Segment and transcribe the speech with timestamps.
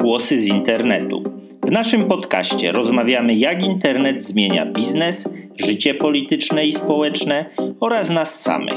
[0.00, 1.22] Głosy z internetu.
[1.62, 7.44] W naszym podcaście rozmawiamy, jak internet zmienia biznes, życie polityczne i społeczne
[7.80, 8.74] oraz nas samych.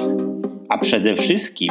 [0.69, 1.69] A przede wszystkim,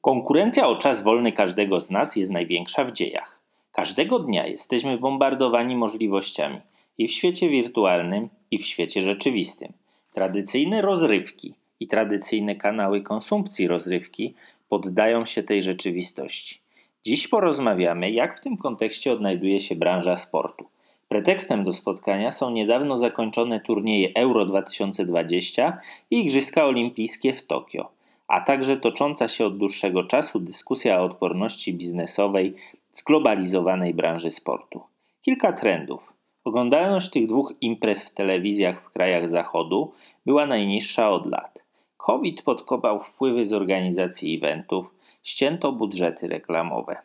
[0.00, 3.40] Konkurencja o czas wolny każdego z nas jest największa w dziejach.
[3.72, 6.60] Każdego dnia jesteśmy bombardowani możliwościami
[6.98, 9.72] i w świecie wirtualnym, i w świecie rzeczywistym.
[10.12, 14.34] Tradycyjne rozrywki i tradycyjne kanały konsumpcji rozrywki
[14.68, 16.60] poddają się tej rzeczywistości.
[17.04, 20.64] Dziś porozmawiamy, jak w tym kontekście odnajduje się branża sportu.
[21.08, 27.88] Pretekstem do spotkania są niedawno zakończone turnieje Euro 2020 i Igrzyska Olimpijskie w Tokio,
[28.28, 32.54] a także tocząca się od dłuższego czasu dyskusja o odporności biznesowej
[32.92, 34.80] zglobalizowanej branży sportu.
[35.22, 36.12] Kilka trendów.
[36.44, 39.92] Oglądalność tych dwóch imprez w telewizjach w krajach zachodu
[40.26, 41.65] była najniższa od lat.
[41.96, 46.96] COVID podkopał wpływy z organizacji eventów, ścięto budżety reklamowe.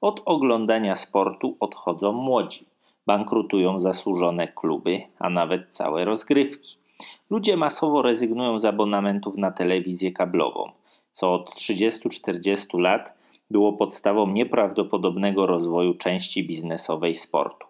[0.00, 2.66] Od oglądania sportu odchodzą młodzi.
[3.06, 6.76] Bankrutują zasłużone kluby, a nawet całe rozgrywki.
[7.30, 10.70] Ludzie masowo rezygnują z abonamentów na telewizję kablową,
[11.10, 13.14] co od 30-40 lat
[13.50, 17.66] było podstawą nieprawdopodobnego rozwoju części biznesowej sportu.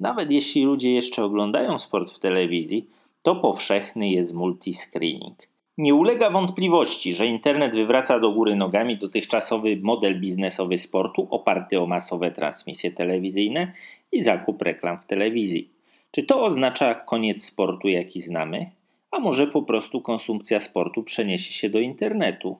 [0.00, 2.90] Nawet jeśli ludzie jeszcze oglądają sport w telewizji,
[3.22, 5.53] to powszechny jest multiscreening.
[5.78, 11.86] Nie ulega wątpliwości, że internet wywraca do góry nogami dotychczasowy model biznesowy sportu oparty o
[11.86, 13.72] masowe transmisje telewizyjne
[14.12, 15.70] i zakup reklam w telewizji.
[16.10, 18.70] Czy to oznacza koniec sportu, jaki znamy?
[19.10, 22.56] A może po prostu konsumpcja sportu przeniesie się do internetu?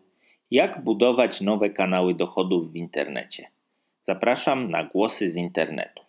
[0.50, 3.50] Jak budować nowe kanały dochodów w internecie?
[4.06, 6.03] Zapraszam na głosy z internetu.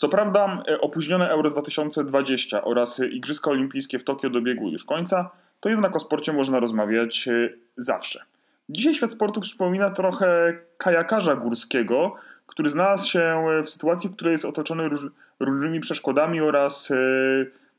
[0.00, 5.68] Co prawda e, opóźnione Euro 2020 oraz Igrzyska Olimpijskie w Tokio dobiegły już końca, to
[5.68, 8.24] jednak o sporcie można rozmawiać e, zawsze.
[8.68, 12.14] Dzisiaj świat sportu przypomina trochę kajakarza górskiego,
[12.46, 15.06] który znalazł się w sytuacji, w której jest otoczony róż,
[15.40, 16.96] różnymi przeszkodami oraz e,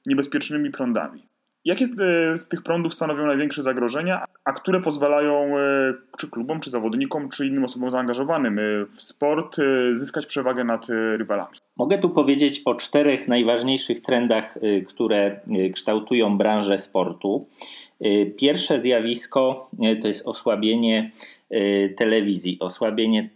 [0.06, 1.28] niebezpiecznymi prądami.
[1.66, 6.59] Jakie z, e, z, tych prądów stanowią największe zagrożenia, a które pozwalają e, czy klubom,
[6.59, 8.59] czy zawodnikom, czy innym osobom zaangażowanym
[8.96, 9.58] w sport
[9.92, 10.88] zyskać przewagę nad
[11.18, 11.58] rywalami?
[11.78, 15.40] Mogę tu powiedzieć o czterech najważniejszych trendach, które
[15.74, 17.48] kształtują branżę sportu.
[18.38, 19.69] Pierwsze zjawisko
[20.02, 21.12] to jest osłabienie
[21.98, 23.30] telewizji, osłabienie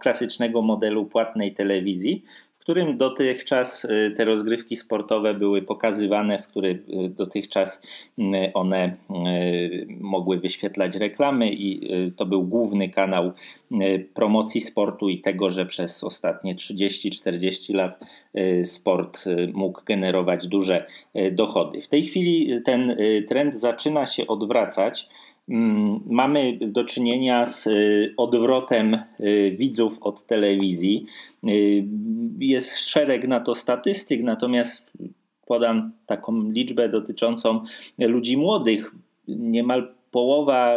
[0.00, 2.24] klasycznego modelu płatnej telewizji,
[2.62, 7.82] którym dotychczas y, te rozgrywki sportowe były pokazywane, w którym y, dotychczas
[8.54, 8.96] one
[10.00, 13.32] mogły wyświetlać reklamy i to był główny kanał
[14.14, 18.00] promocji sportu i tego, że przez ostatnie 30-40 lat
[18.64, 20.86] sport mógł generować duże
[21.32, 21.82] dochody.
[21.82, 22.96] W tej chwili ten
[23.28, 25.08] trend zaczyna się odwracać.
[25.48, 31.06] Mm, mamy do czynienia z y, odwrotem y, widzów od telewizji.
[31.48, 31.84] Y,
[32.38, 34.92] jest szereg na to statystyk, natomiast
[35.46, 37.64] podam taką liczbę dotyczącą
[37.98, 38.94] ludzi młodych.
[39.28, 40.76] Niemal połowa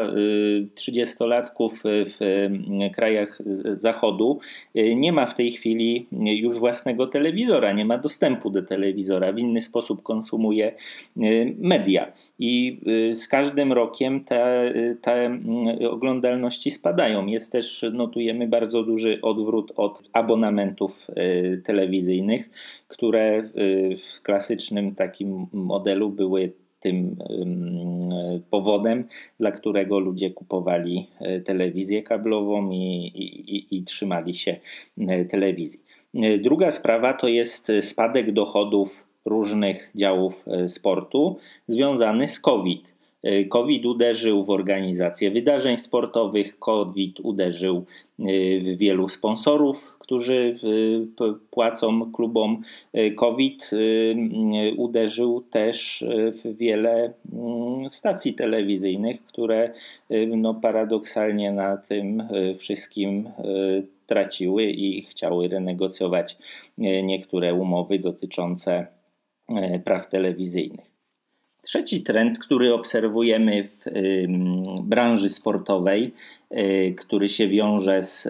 [0.75, 2.47] trzydziestolatków w
[2.93, 3.37] krajach
[3.79, 4.39] zachodu
[4.95, 9.61] nie ma w tej chwili już własnego telewizora, nie ma dostępu do telewizora, w inny
[9.61, 10.71] sposób konsumuje
[11.57, 12.11] media.
[12.39, 12.81] I
[13.13, 15.39] z każdym rokiem te, te
[15.89, 17.25] oglądalności spadają.
[17.25, 21.07] Jest też, notujemy bardzo duży odwrót od abonamentów
[21.63, 22.49] telewizyjnych,
[22.87, 23.49] które
[23.97, 26.51] w klasycznym takim modelu były
[26.85, 27.15] tym
[28.49, 29.03] powodem,
[29.39, 33.11] dla którego ludzie kupowali e, telewizję kablową i,
[33.55, 34.55] i, i trzymali się
[34.99, 35.79] e, telewizji.
[36.15, 41.37] E, druga sprawa to jest spadek dochodów różnych działów sportu
[41.67, 42.95] związany z COVID.
[43.49, 47.85] COVID uderzył w organizację wydarzeń sportowych, COVID uderzył
[48.19, 50.59] w wielu sponsorów, którzy
[51.51, 52.61] płacą klubom.
[53.15, 53.71] COVID
[54.77, 56.05] uderzył też
[56.43, 59.73] w wiele mm, stacji telewizyjnych, które
[60.27, 62.23] no, paradoksalnie na tym
[62.57, 63.29] wszystkim
[64.07, 66.37] traciły i chciały renegocjować
[67.03, 68.87] niektóre umowy dotyczące
[69.83, 70.94] praw telewizyjnych.
[71.65, 73.85] Trzeci trend, który obserwujemy w
[74.83, 76.13] branży sportowej,
[76.51, 78.27] y, który się wiąże z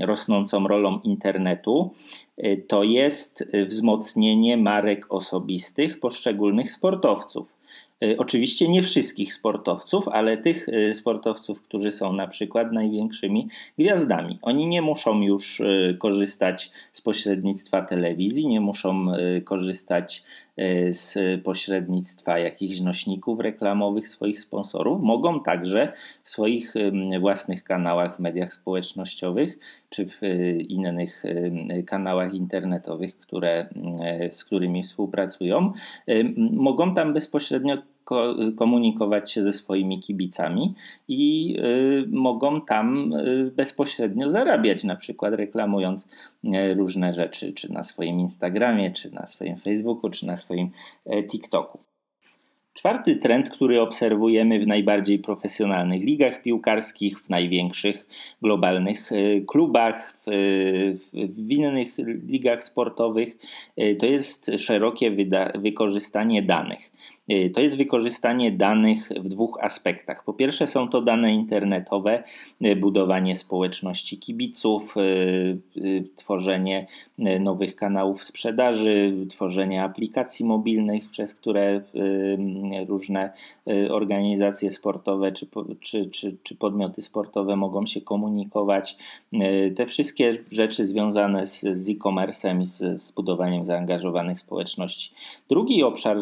[0.00, 1.90] rosnącą rolą internetu,
[2.38, 7.53] y, to jest wzmocnienie marek osobistych poszczególnych sportowców.
[8.04, 13.48] Y, oczywiście nie wszystkich sportowców, ale tych sportowców, którzy są na przykład największymi
[13.78, 14.38] gwiazdami.
[14.42, 15.62] Oni nie muszą już
[15.98, 19.06] korzystać z pośrednictwa telewizji, nie muszą
[19.44, 20.24] korzystać
[20.56, 25.92] E, z pośrednictwa jakichś nośników reklamowych swoich sponsorów, mogą także
[26.24, 26.74] w swoich
[27.20, 29.58] własnych kanałach w mediach społecznościowych
[29.90, 31.22] czy w e, innych
[31.86, 33.68] kanałach internetowych, które,
[34.32, 35.72] z którymi współpracują,
[36.36, 37.76] mogą tam bezpośrednio
[38.56, 40.74] komunikować się ze swoimi kibicami
[41.08, 46.08] i y, mogą tam y, bezpośrednio zarabiać, na przykład reklamując
[46.44, 50.70] y, różne rzeczy, czy na swoim Instagramie, czy na swoim Facebooku, czy na swoim
[51.06, 51.78] e, TikToku.
[52.74, 58.06] Czwarty trend, który obserwujemy w najbardziej profesjonalnych ligach piłkarskich, w największych
[58.42, 59.10] globalnych
[59.46, 60.30] klubach, w,
[61.12, 61.98] w innych
[62.28, 63.36] ligach sportowych,
[63.98, 65.10] to jest szerokie
[65.54, 66.90] wykorzystanie danych.
[67.32, 70.24] Y, to jest wykorzystanie danych w dwóch aspektach.
[70.24, 72.22] Po pierwsze, są to dane internetowe,
[72.64, 76.86] y, budowanie społeczności kibiców, y, tworzenie
[77.40, 81.82] nowych kanałów sprzedaży, tworzenie aplikacji mobilnych, przez które
[82.88, 83.32] różne
[83.90, 85.46] organizacje sportowe czy,
[85.80, 88.96] czy, czy, czy podmioty sportowe mogą się komunikować.
[89.76, 95.14] Te wszystkie rzeczy związane z, z e-commerce'em i z, z budowaniem zaangażowanych społeczności.
[95.48, 96.16] Drugi obszar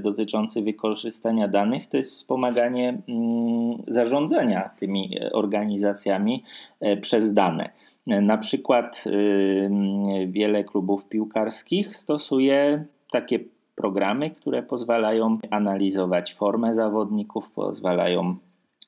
[0.00, 6.44] dotyczący dotyczący wykorzystania danych to jest wspomaganie mm, zarządzania tymi e, organizacjami
[6.80, 7.70] e, przez dane.
[8.06, 9.70] Na przykład y,
[10.28, 13.38] wiele klubów piłkarskich stosuje takie
[13.74, 18.36] programy, które pozwalają analizować formę zawodników, pozwalają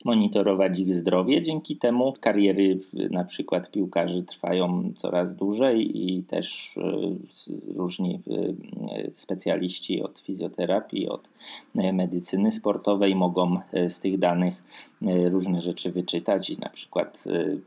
[0.05, 1.41] monitorować ich zdrowie.
[1.41, 10.01] Dzięki temu kariery na przykład piłkarzy trwają coraz dłużej i też e, różni e, specjaliści
[10.01, 11.29] od fizjoterapii, od
[11.75, 13.55] medycyny sportowej mogą
[13.87, 14.63] z tych danych
[15.01, 17.23] różne rzeczy wyczytać i na przykład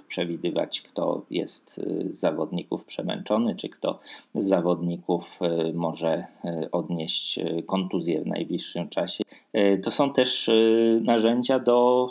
[0.09, 1.81] przewidywać, kto jest
[2.15, 3.99] z zawodników przemęczony, czy kto
[4.35, 5.39] z zawodników
[5.75, 6.25] może
[6.73, 9.25] odnieść kontuzję w najbliższym czasie.
[9.83, 10.51] To są też
[11.01, 12.09] narzędzia do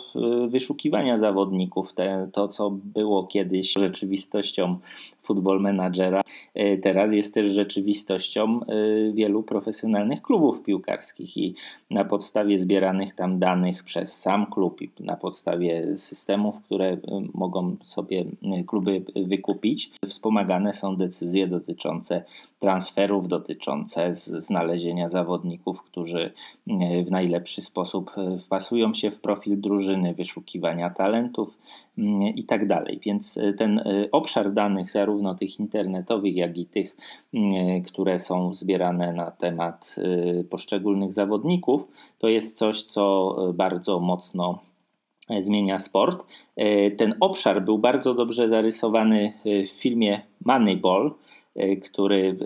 [0.48, 1.94] wyszukiwania zawodników.
[1.94, 4.78] Te, to, co było kiedyś rzeczywistością
[5.20, 6.20] football managera,
[6.54, 8.66] e, teraz jest też rzeczywistością e,
[9.12, 11.54] wielu profesjonalnych klubów piłkarskich i
[11.90, 16.98] na podstawie zbieranych tam danych przez sam klub i na podstawie systemów, które e,
[17.34, 18.24] mogą sobie
[18.66, 22.24] kluby wykupić, wspomagane są decyzje dotyczące
[22.60, 26.32] transferów, dotyczące znalezienia zawodników, którzy
[27.06, 28.10] w najlepszy sposób
[28.40, 31.58] wpasują się w profil drużyny, wyszukiwania talentów
[32.34, 32.66] itd.
[32.66, 36.96] Tak Więc ten obszar danych, zarówno tych internetowych, jak i tych,
[37.34, 39.96] mm, które są zbierane na temat
[40.50, 44.58] poszczególnych zawodników, to jest coś, co bardzo mocno
[45.30, 46.26] e, zmienia sport.
[46.56, 51.29] E, ten obszar był bardzo dobrze zarysowany w filmie Moneyball E,
[51.82, 52.36] który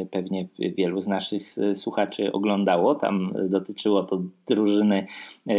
[0.00, 2.94] e, pewnie wielu z naszych e, słuchaczy oglądało.
[2.94, 5.06] Tam dotyczyło to drużyny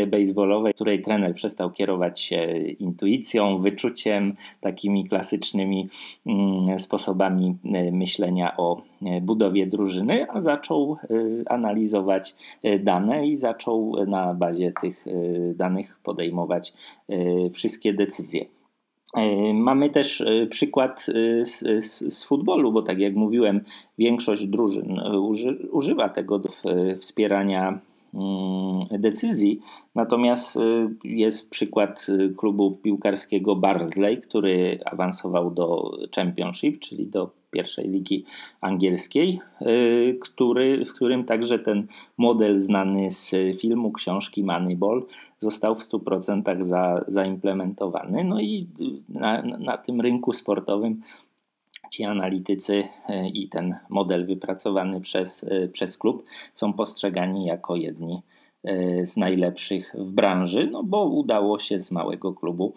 [0.07, 5.89] baseballowej, której trener przestał kierować się intuicją, wyczuciem, takimi klasycznymi
[6.25, 7.57] mm, sposobami
[7.91, 8.81] myślenia o
[9.21, 10.97] budowie drużyny, a zaczął
[11.45, 12.35] analizować
[12.79, 15.05] dane i zaczął na bazie tych
[15.55, 16.73] danych podejmować
[17.53, 18.45] wszystkie decyzje.
[19.13, 23.61] E, mamy też e, przykład e, z, z, z, futbolu, bo tak jak mówiłem,
[23.97, 26.49] większość drużyn uży, używa tego do
[26.99, 27.79] wspierania
[28.13, 29.59] mm, decyzji.
[29.95, 30.59] Natomiast
[31.03, 38.25] jest przykład klubu piłkarskiego Barnsley, który awansował do Championship, czyli do pierwszej ligi
[38.61, 43.31] angielskiej, y, który, w którym także ten model znany z
[43.61, 45.05] filmu, książki Moneyball
[45.39, 48.23] został w 100% za, zaimplementowany.
[48.23, 48.67] No i
[49.09, 51.01] na, na tym rynku sportowym
[51.91, 58.21] ci analitycy y, i ten model wypracowany przez, y, przez klub są postrzegani jako jedni
[59.03, 62.73] z najlepszych w branży, no bo udało się z małego klubu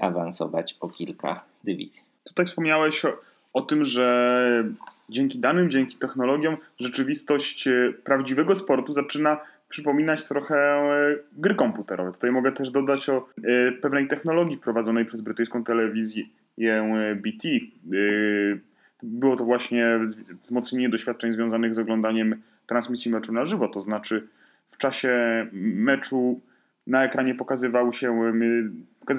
[0.00, 2.02] awansować o kilka dywizji.
[2.24, 3.08] Tutaj wspomniałeś o,
[3.52, 4.64] o tym, że
[5.08, 7.68] dzięki danym, dzięki technologiom rzeczywistość
[8.04, 9.40] prawdziwego sportu zaczyna
[9.72, 12.12] przypominać trochę e, gry komputerowe.
[12.12, 16.24] Tutaj mogę też dodać o e, pewnej technologii wprowadzonej przez brytyjską telewizję
[16.58, 17.48] e, BT.
[19.02, 20.00] Było to właśnie
[20.42, 24.28] wzmocnienie doświadczeń związanych z oglądaniem transmisji meczu na żywo, to znaczy
[24.68, 26.40] w czasie meczu
[26.86, 28.32] na ekranie pokazywały się,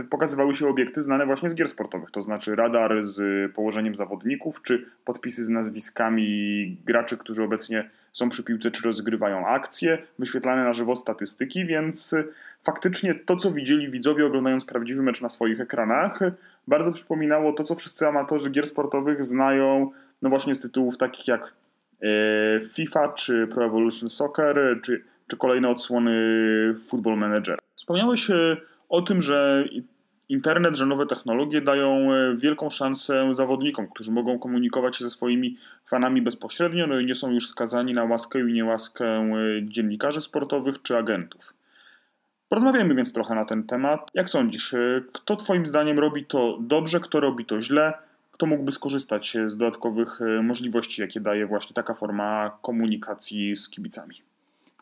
[0.10, 4.86] pokazywały się obiekty znane właśnie z gier sportowych, to znaczy radar z położeniem zawodników, czy
[5.06, 10.96] podpisy z nazwiskami graczy, którzy obecnie są przy piłce, czy rozgrywają akcje, wyświetlane na żywo
[10.96, 12.16] statystyki, więc
[12.64, 16.20] faktycznie to, co widzieli widzowie oglądając prawdziwy mecz na swoich ekranach,
[16.68, 19.92] bardzo przypominało to, co wszyscy amatorzy gier sportowych znają,
[20.22, 21.54] no właśnie z tytułów takich jak
[22.02, 22.06] e,
[22.74, 26.14] FIFA, czy Pro Evolution Soccer, czy czy kolejne odsłony
[26.88, 27.60] Football Manager.
[27.76, 28.58] Wspomniałeś e,
[28.90, 29.66] o tym, że
[30.30, 35.58] internet, że nowe technologie dają e, wielką szansę zawodnikom, którzy mogą komunikować się ze swoimi
[35.86, 40.82] fanami bezpośrednio, no i nie są już skazani na łaskę i niełaskę e, dziennikarzy sportowych
[40.82, 41.54] czy agentów.
[42.50, 44.12] Porozmawiajmy więc trochę na ten temat.
[44.14, 44.76] Jak sądzisz,
[45.14, 47.94] kto Twoim zdaniem robi to dobrze, kto robi to źle?
[48.32, 54.16] Kto mógłby skorzystać z dodatkowych możliwości, jakie daje właśnie taka forma komunikacji z kibicami?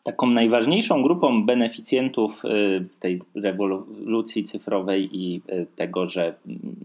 [0.02, 6.76] Taką najważniejszą grupą beneficjentów y, tej rewolucji cyfrowej i y, tego, że mm,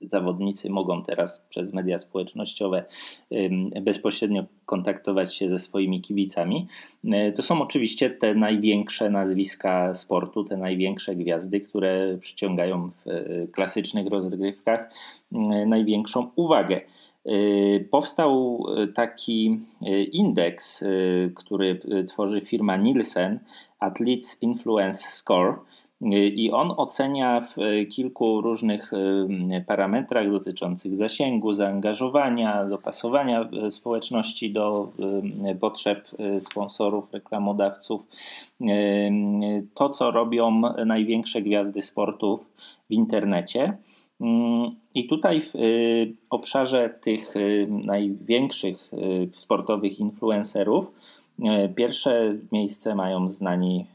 [0.00, 2.84] zawodnicy mogą teraz przez media społecznościowe
[3.82, 6.66] bezpośrednio kontaktować się ze swoimi kibicami,
[7.04, 13.04] y, to są oczywiście te największe nazwiska sportu, te największe gwiazdy, które przyciągają w
[13.52, 14.90] klasycznych rozgrywkach
[15.66, 16.80] największą uwagę.
[17.26, 20.84] Y, powstał y, taki y, indeks,
[21.34, 23.38] który tworzy firma Nielsen,
[23.78, 25.54] Athletes Influence Score.
[26.34, 27.56] I on ocenia w
[27.90, 28.90] kilku różnych
[29.66, 34.92] parametrach dotyczących zasięgu, zaangażowania, dopasowania społeczności do
[35.60, 36.08] potrzeb
[36.40, 38.06] sponsorów, reklamodawców.
[39.74, 42.40] To, co robią największe gwiazdy sportów
[42.88, 43.76] w internecie.
[44.22, 50.86] Mm, I tutaj w y, obszarze tych y, największych y, sportowych influencerów
[51.76, 53.86] pierwsze miejsce mają znani,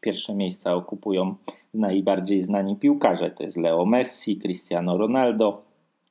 [0.00, 1.34] pierwsze miejsca okupują
[1.74, 3.30] najbardziej znani piłkarze.
[3.30, 5.62] To jest Leo Messi, Cristiano Ronaldo.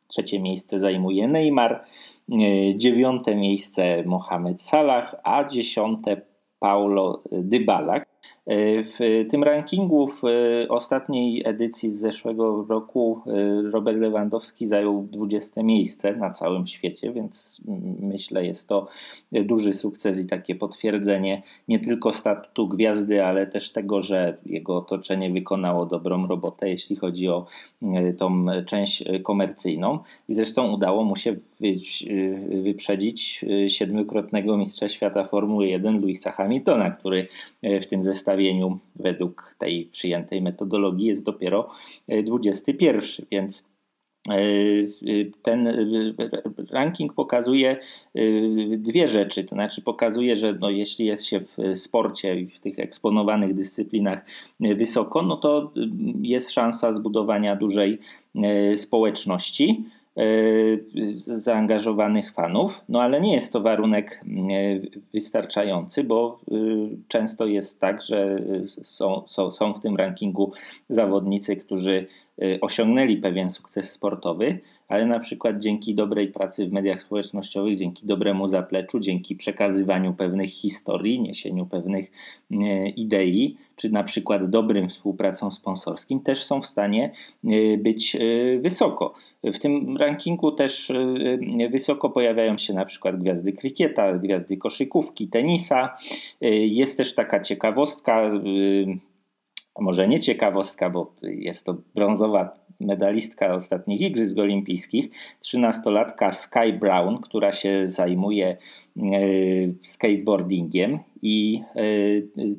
[0.07, 1.83] Trzecie miejsce zajmuje Neymar,
[2.75, 6.21] dziewiąte miejsce Mohamed Salah, a dziesiąte
[6.59, 8.01] Paulo Dybala.
[8.49, 15.07] E, w tym rankingu w e, ostatniej edycji z zeszłego roku e, Robert Lewandowski zajął
[15.11, 17.61] 20 miejsce na całym świecie, więc
[17.99, 18.87] myślę jest to
[19.31, 25.29] duży sukces i takie potwierdzenie nie tylko statutu gwiazdy, ale też tego, że jego otoczenie
[25.31, 27.45] wykonało dobrą robotę, jeśli chodzi o
[28.17, 29.99] tą część komercyjną.
[30.29, 31.35] I zresztą udało mu się
[32.63, 37.27] wyprzedzić siedmiokrotnego mistrza świata Formuły 1 Louisa Hamiltona, który
[37.63, 38.03] w tym
[38.39, 41.69] zestawieniu według tej przyjętej metodologii jest dopiero
[42.23, 43.63] 21, e, więc
[44.29, 44.33] e,
[45.41, 45.67] ten
[46.71, 48.21] ranking pokazuje e,
[48.77, 49.43] dwie rzeczy.
[49.43, 54.25] To znaczy, pokazuje, że no, jeśli jest się w sporcie i w tych eksponowanych dyscyplinach
[54.59, 55.71] wysoko, no to
[56.21, 57.99] jest szansa zbudowania dużej
[58.75, 59.83] społeczności.
[60.19, 60.23] E,
[61.17, 64.79] zaangażowanych fanów, no ale nie jest to warunek e,
[65.13, 66.55] wystarczający, bo e,
[67.07, 70.51] często jest tak, że są, są, są w tym rankingu
[70.89, 72.07] zawodnicy, którzy
[72.61, 74.59] osiągnęli pewien sukces sportowy,
[74.89, 80.49] ale na przykład dzięki dobrej pracy w mediach społecznościowych, dzięki dobremu zapleczu, dzięki przekazywaniu pewnych
[80.49, 82.11] historii, niesieniu pewnych
[82.95, 87.11] idei, czy na przykład dobrym współpracą sponsorskim, też są w stanie
[87.77, 88.17] być
[88.59, 89.13] wysoko.
[89.43, 95.97] W tym rankingu też y, wysoko pojawiają się na przykład gwiazdy krykieta, gwiazdy koszykówki, tenisa.
[96.41, 98.31] Jest też taka ciekawostka,
[99.79, 105.09] może nie ciekawostka, bo jest to brązowa medalistka ostatnich Igrzysk Olimpijskich,
[105.45, 108.57] 13-latka Sky Brown, która się zajmuje
[109.85, 111.61] skateboardingiem i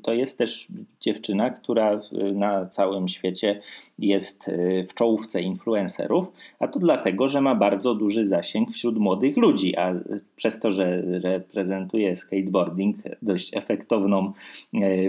[0.02, 0.68] to jest też
[1.00, 2.00] dziewczyna, która
[2.34, 3.60] na całym świecie
[4.00, 9.36] jest e, w czołówce influencerów, a to dlatego, że ma bardzo duży zasięg wśród młodych
[9.36, 9.94] ludzi, a
[10.36, 14.32] przez to, że reprezentuje skateboarding dość efektowną e,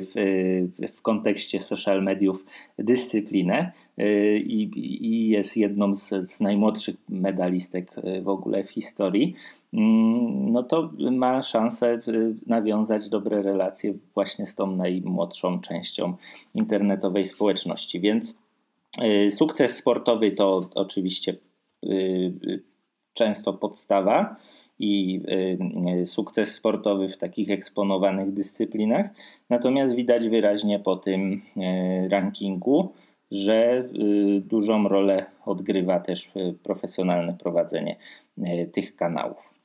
[0.02, 0.14] w,
[0.98, 2.46] w kontekście social mediów
[2.80, 4.72] dyscyplinę e, i,
[5.06, 9.36] i jest jedną z, z najmłodszych medalistek w ogóle w historii,
[9.74, 12.00] no to ma szansę
[12.48, 16.14] nawiązać dobre relacje właśnie z tą najmłodszą częścią
[16.56, 18.00] internetowej społeczności.
[18.00, 18.36] Więc
[19.30, 21.36] sukces sportowy to oczywiście
[23.14, 24.36] często podstawa
[24.80, 25.22] i
[26.02, 29.06] y, sukces sportowy w takich eksponowanych dyscyplinach.
[29.50, 32.94] Natomiast widać wyraźnie po tym y, rankingu,
[33.32, 36.32] że y, dużą rolę odgrywa też
[36.64, 37.96] profesjonalne prowadzenie
[38.74, 39.61] tych kanałów.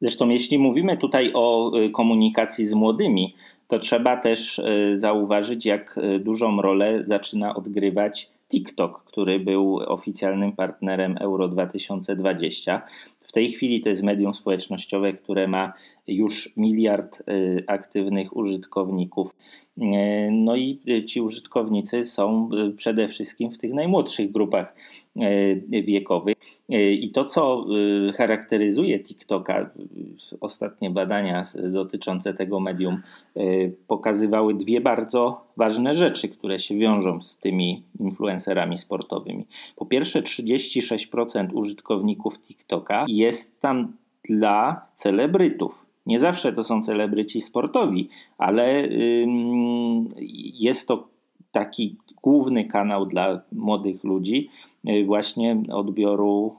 [0.00, 3.34] Zresztą, jeśli mówimy tutaj o komunikacji z młodymi,
[3.68, 4.60] to trzeba też
[4.96, 12.82] zauważyć, jak dużą rolę zaczyna odgrywać TikTok, który był oficjalnym partnerem Euro 2020.
[13.30, 15.72] W tej chwili to jest medium społecznościowe, które ma
[16.06, 19.36] już miliard y, aktywnych użytkowników.
[19.78, 19.82] Y,
[20.32, 24.74] no i ci użytkownicy są y, przede wszystkim w tych najmłodszych grupach
[25.68, 26.36] wiekowych.
[26.78, 27.66] I to, co
[28.14, 29.70] charakteryzuje TikToka,
[30.40, 33.02] ostatnie badania dotyczące tego medium
[33.86, 39.46] pokazywały dwie bardzo ważne rzeczy, które się wiążą z tymi influencerami sportowymi.
[39.76, 43.92] Po pierwsze, 36% użytkowników TikToka jest tam
[44.28, 45.86] dla celebrytów.
[46.06, 48.08] Nie zawsze to są celebryci sportowi,
[48.38, 48.88] ale
[50.58, 51.08] jest to
[51.52, 54.69] taki główny kanał dla młodych ludzi, y,
[55.06, 56.56] właśnie odbioru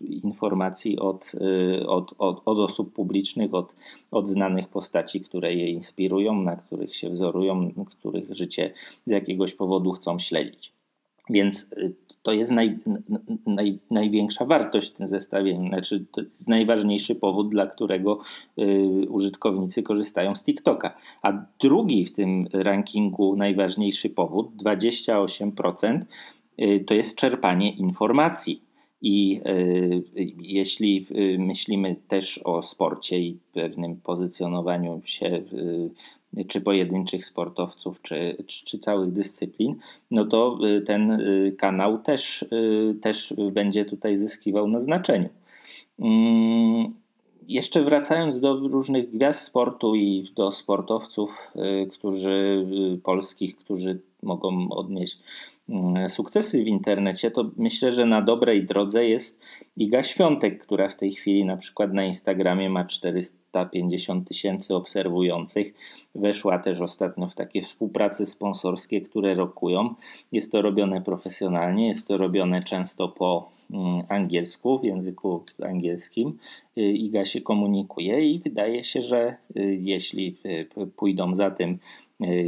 [0.00, 3.76] y, informacji od, y, od, od, od osób publicznych, od,
[4.10, 8.72] od znanych postaci, które je inspirują, na których się wzorują, których życie
[9.06, 10.72] z jakiegoś powodu chcą śledzić.
[11.30, 11.70] Więc
[12.22, 12.78] to jest naj,
[13.46, 18.20] naj, największa wartość w tym zestawieniu, znaczy to jest najważniejszy powód, dla którego
[18.58, 20.96] y, użytkownicy korzystają z TikToka.
[21.22, 26.06] A drugi w tym rankingu najważniejszy powód, 28%, y,
[26.86, 28.62] to jest czerpanie informacji.
[29.02, 30.02] I y,
[30.40, 35.90] jeśli y, myślimy też o sporcie i pewnym pozycjonowaniu się y,
[36.48, 39.76] czy pojedynczych sportowców, czy, czy, czy, całych dyscyplin,
[40.10, 45.28] no to y, ten y, kanał też, y, też będzie tutaj zyskiwał na znaczeniu.
[45.98, 46.94] Mm,
[47.48, 51.52] jeszcze wracając do różnych gwiazd sportu i do sportowców,
[51.92, 52.66] którzy
[53.02, 55.18] polskich, którzy mogą odnieść
[56.08, 59.40] sukcesy w internecie, to myślę, że na dobrej drodze jest
[59.76, 65.74] Iga Świątek, która w tej chwili na przykład na Instagramie ma 450 tysięcy obserwujących.
[66.14, 69.94] Weszła też ostatnio w takie współprace sponsorskie, które rokują.
[70.32, 76.38] Jest to robione profesjonalnie, jest to robione często po mm, angielsku, w języku angielskim.
[76.78, 81.78] Y, Iga się komunikuje i wydaje się, że y, jeśli y, pójdą za tym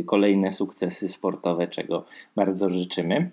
[0.06, 2.04] kolejne sukcesy sportowe, czego
[2.36, 3.30] bardzo życzymy,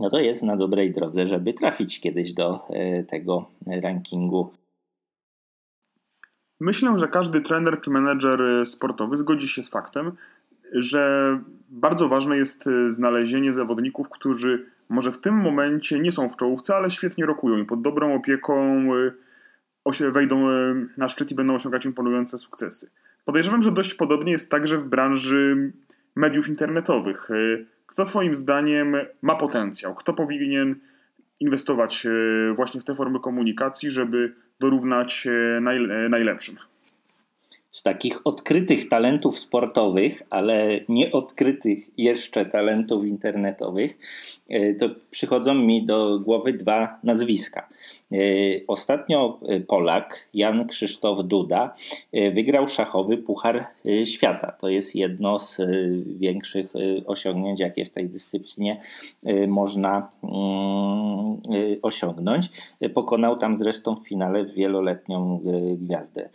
[0.00, 3.50] no to jest na dobrej drodze, żeby trafić kiedyś do y, tego
[3.82, 4.52] rankingu.
[6.60, 10.12] Myślę, że każdy trener czy menedżer y, sportowy zgodzi się z faktem,
[10.72, 11.38] że
[11.68, 16.90] bardzo ważne jest znalezienie zawodników, którzy może w tym momencie nie są w czołówce, ale
[16.90, 18.84] świetnie rokują i pod dobrą opieką
[20.12, 20.46] wejdą
[20.96, 22.90] na szczyt i będą osiągać imponujące sukcesy.
[23.28, 25.72] Podejrzewam, że dość podobnie jest także w branży
[26.16, 27.30] mediów internetowych.
[27.30, 29.94] Y, kto Twoim zdaniem ma potencjał?
[29.94, 30.74] Kto powinien
[31.40, 35.60] inwestować y, właśnie w te formy komunikacji, żeby dorównać y,
[36.10, 36.56] najlepszym?
[37.70, 43.98] Z takich odkrytych talentów sportowych, ale nieodkrytych jeszcze talentów internetowych,
[44.78, 47.68] to przychodzą mi do głowy dwa nazwiska.
[48.12, 51.74] E, ostatnio e, Polak Jan Krzysztof Duda
[52.12, 53.66] e, wygrał szachowy Puchar
[54.04, 54.52] Świata.
[54.52, 55.60] To jest jedno z
[56.18, 56.72] większych
[57.06, 58.80] osiągnięć, jakie w tej dyscyplinie
[59.48, 61.36] można mm,
[61.82, 62.50] osiągnąć.
[62.94, 65.40] Pokonał tam zresztą w finale wieloletnią
[65.78, 66.28] gwiazdę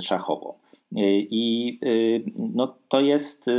[0.00, 0.54] szachową.
[0.92, 1.78] I
[2.54, 3.50] no, to jest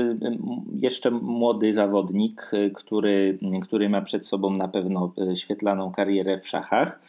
[0.79, 6.99] jeszcze młody zawodnik, który, który ma przed sobą na pewno świetlaną karierę w szachach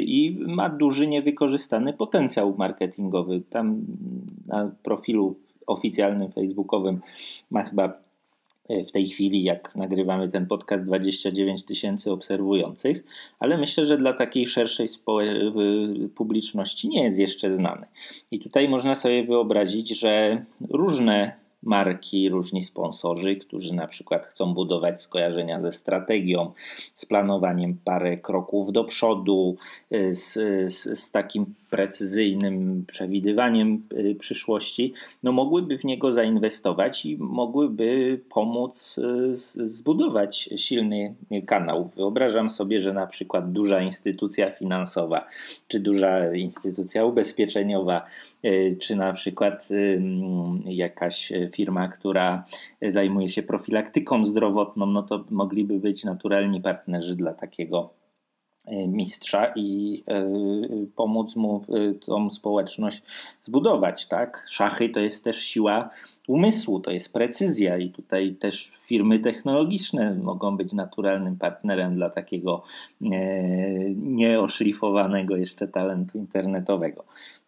[0.00, 3.40] i ma duży niewykorzystany potencjał marketingowy.
[3.50, 3.80] Tam
[4.46, 5.34] na profilu
[5.66, 7.00] oficjalnym facebookowym
[7.50, 7.92] ma chyba
[8.68, 13.04] w tej chwili, jak nagrywamy ten podcast, 29 tysięcy obserwujących,
[13.38, 17.86] ale myślę, że dla takiej szerszej y, publiczności nie jest jeszcze znany.
[18.30, 25.02] I tutaj można sobie wyobrazić, że różne marki, różni sponsorzy, którzy na przykład chcą budować
[25.02, 26.52] skojarzenia ze strategią,
[26.94, 29.56] z planowaniem parę kroków do przodu,
[29.92, 30.32] y, z,
[30.72, 38.98] z, z takim precyzyjnym przewidywaniem y, przyszłości, no mogłyby w niego zainwestować i mogłyby pomóc
[38.98, 39.36] y,
[39.68, 41.14] zbudować silny
[41.46, 41.90] kanał.
[41.96, 45.26] Wyobrażam sobie, że na przykład duża instytucja finansowa,
[45.68, 48.06] czy duża instytucja ubezpieczeniowa,
[48.80, 49.68] czy na przykład
[50.64, 52.44] jakaś firma, która
[52.88, 58.07] zajmuje się profilaktyką zdrowotną, no to mogliby być naturalni partnerzy dla takiego e,
[58.88, 60.26] mistrza i e,
[60.96, 63.02] pomóc mu e, tą społeczność
[63.42, 64.06] zbudować.
[64.06, 64.44] Tak?
[64.48, 65.90] Szachy to jest też siła
[66.26, 72.62] umysłu, to jest precyzja i tutaj też firmy technologiczne mogą być naturalnym partnerem dla takiego
[73.96, 77.04] nieoszlifowanego jeszcze talentu internetowego.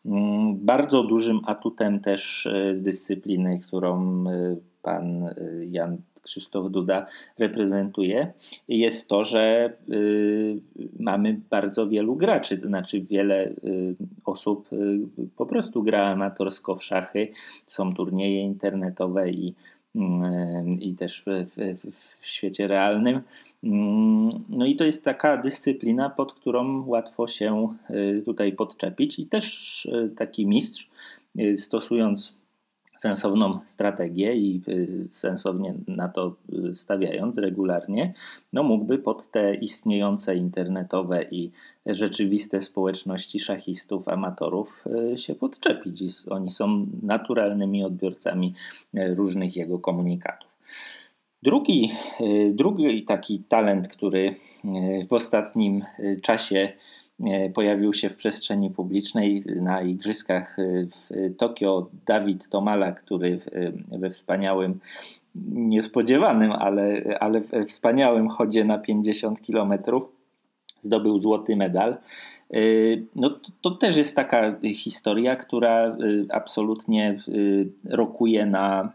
[0.06, 4.24] Mm, bardzo dużym atutem też dyscypliny, którą
[4.82, 5.34] pan
[5.66, 7.06] Jan Krzysztof Duda
[7.38, 8.32] reprezentuje,
[8.68, 10.60] jest to, że y,
[10.98, 14.68] mamy bardzo wielu graczy, to znaczy wiele y, osób
[15.36, 17.28] po prostu gra amatorsko w szachy,
[17.66, 19.54] są turnieje internetowe i,
[20.80, 23.20] i też w, w, w świecie realnym.
[23.64, 27.74] Mm, no i to jest taka dyscyplina, pod którą łatwo się
[28.24, 30.90] tutaj podczepić i też taki mistrz
[31.56, 32.39] stosując
[33.00, 36.36] sensowną strategię i y, sensownie na to
[36.70, 38.14] y, stawiając regularnie,
[38.52, 41.50] no mógłby pod te istniejące internetowe i
[41.86, 46.02] rzeczywiste społeczności szachistów, amatorów y, się podczepić.
[46.30, 48.54] Oni są naturalnymi odbiorcami
[48.94, 50.50] różnych jego komunikatów.
[51.42, 51.92] Drugi,
[52.50, 54.34] drugi taki talent, który
[55.08, 55.84] w ostatnim
[56.22, 56.72] czasie
[57.54, 63.38] pojawił się w przestrzeni publicznej na igrzyskach e, w Tokio Dawid Tomala, który
[63.98, 64.80] we wspaniałym,
[65.52, 70.12] niespodziewanym, ale, ale wspaniałym chodzie na 50 kilometrów
[70.80, 71.96] zdobył złoty medal.
[72.50, 72.58] E,
[73.16, 75.96] no, to, to, też jest taka historia, która
[76.32, 77.22] absolutnie
[77.84, 78.92] rokuje na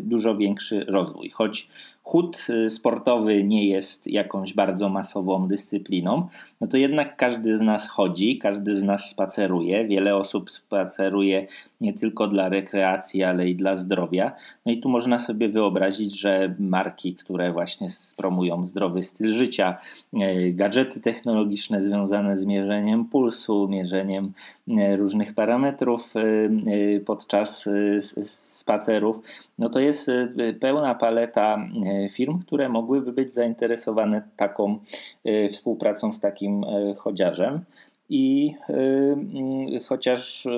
[0.00, 1.30] dużo większy rozwój.
[1.30, 1.68] Choć
[2.02, 6.28] chód y, sportowy nie jest jakąś bardzo masową dyscypliną,
[6.60, 9.84] no to jednak każdy z nas chodzi, każdy z nas spaceruje.
[9.84, 11.46] Wiele osób spaceruje
[11.80, 14.32] nie tylko dla rekreacji, ale i dla zdrowia.
[14.66, 19.78] No i tu można sobie wyobrazić, że marki, które właśnie promują zdrowy styl życia,
[20.14, 24.32] y, gadżety technologiczne związane z mierzeniem pulsu, mierzeniem
[24.68, 26.14] y, różnych parametrów
[27.06, 27.68] podczas
[28.24, 29.20] spacerów,
[29.58, 30.10] no to jest
[30.60, 31.58] pełna paleta
[32.10, 34.78] firm, które mogłyby być zainteresowane taką
[35.24, 37.60] e, współpracą z takim e, chodziarzem.
[38.08, 38.54] I
[39.86, 40.48] chociaż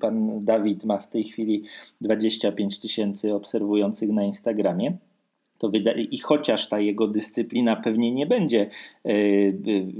[0.00, 1.64] pan Dawid ma w tej chwili
[2.00, 4.96] 25 tysięcy obserwujących na Instagramie,
[5.58, 5.70] to
[6.10, 8.70] i chociaż ta jego dyscyplina pewnie nie będzie
[9.04, 9.12] e,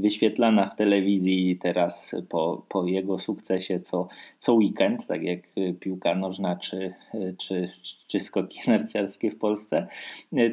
[0.01, 6.15] wyświetlana w telewizji teraz po, po jego sukcesie co, co weekend, tak jak e, piłka
[6.15, 7.71] nożna czy, e, czy,
[8.07, 9.87] czy skoki narciarskie w Polsce,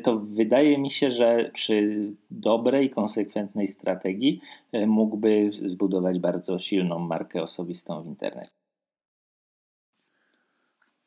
[0.04, 4.42] to wydaje mi się, że przy dobrej, konsekwentnej strategii
[4.88, 8.65] mógłby zbudować bardzo silną markę osobistą w internecie.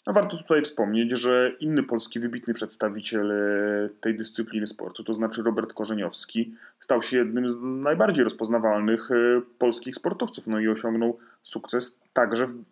[0.09, 5.43] No warto tutaj wspomnieć, że inny polski wybitny przedstawiciel e, tej dyscypliny sportu, to znaczy
[5.43, 9.15] Robert Korzeniowski, stał się jednym z najbardziej rozpoznawalnych e,
[9.59, 12.65] polskich sportowców, no i osiągnął sukces także w,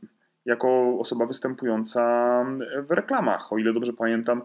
[0.44, 2.02] jako osoba występująca
[2.88, 3.52] w reklamach.
[3.52, 4.42] O ile dobrze pamiętam,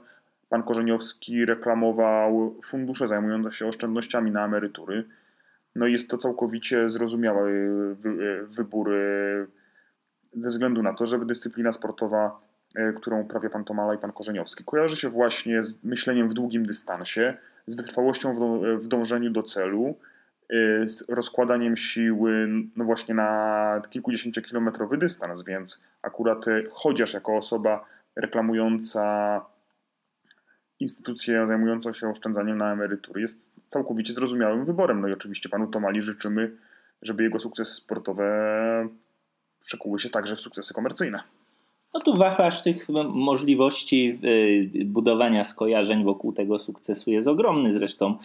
[0.50, 5.04] pan Korzeniowski reklamował fundusze zajmujące się oszczędnościami na emerytury.
[5.76, 8.92] No i jest to całkowicie zrozumiały e, wybór
[10.34, 12.51] ze względu na to, żeby dyscyplina sportowa
[12.96, 17.38] którą uprawia pan Tomala i pan Korzeniowski, kojarzy się właśnie z myśleniem w długim dystansie,
[17.68, 18.34] z wytrwałością
[18.78, 19.96] w dążeniu do celu,
[20.50, 27.86] e, z rozkładaniem siły no właśnie na kilkudziesięciokilometrowy dystans, więc akurat e, chociaż jako osoba
[28.16, 29.46] reklamująca
[30.80, 35.02] instytucję zajmującą się oszczędzaniem na emerytury jest całkowicie zrozumiałym wyborem.
[35.02, 36.58] No i oczywiście panu Tomali życzymy,
[37.02, 38.28] żeby jego sukcesy sportowe
[39.60, 41.24] przekuły się także w sukcesy komercyjne.
[41.94, 47.74] No tu wachlarz tych możliwości y, budowania skojarzeń wokół tego sukcesu jest ogromny.
[47.74, 48.18] Zresztą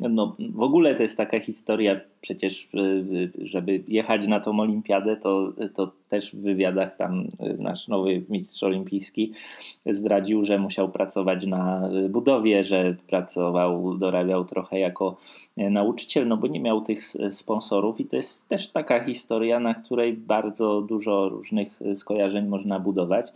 [0.00, 2.68] no, w ogóle to jest taka historia przecież,
[3.42, 9.32] żeby jechać na tą olimpiadę, to, to też w wywiadach tam nasz nowy mistrz olimpijski
[9.86, 15.16] zdradził, że musiał pracować na budowie, że pracował, dorabiał trochę jako
[15.56, 20.12] nauczyciel, no bo nie miał tych sponsorów i to jest też taka historia, na której
[20.12, 23.32] bardzo dużo różnych skojarzeń można budować.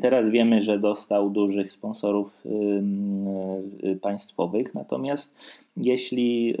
[0.00, 2.44] Teraz wiemy, że dostał dużych sponsorów
[4.02, 5.34] państwowych, natomiast
[5.76, 6.54] jeśli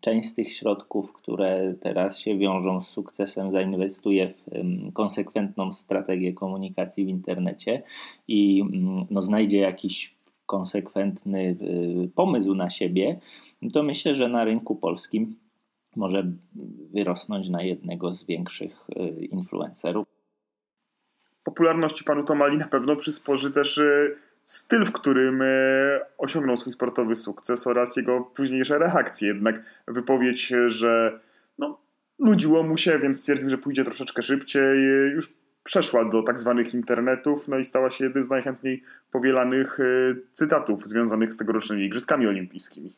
[0.00, 4.44] część z tych środków, które teraz się wiążą z sukcesem, zainwestuje w
[4.92, 7.82] konsekwentną strategię komunikacji w internecie
[8.28, 8.64] i
[9.10, 11.56] no, znajdzie jakiś konsekwentny
[12.04, 13.20] y, pomysł na siebie,
[13.72, 15.36] to myślę, że na rynku polskim
[15.96, 16.32] może
[16.92, 20.06] wyrosnąć na jednego z większych y, influencerów.
[21.44, 25.46] Popularności panu Tomali na pewno przysporzy też y, styl, w którym e,
[26.18, 29.28] osiągnął swój sportowy sukces oraz jego późniejsze reakcje.
[29.28, 31.20] Jednak wypowiedź, że
[31.58, 31.80] no,
[32.18, 34.82] nudziło mu się, więc stwierdził, że pójdzie troszeczkę szybciej,
[35.14, 35.32] już
[35.64, 39.84] przeszła do tak zwanych internetów, no i stała się jednym z najchętniej powielanych e,
[40.32, 42.92] cytatów związanych z tegorocznymi Igrzyskami Olimpijskimi.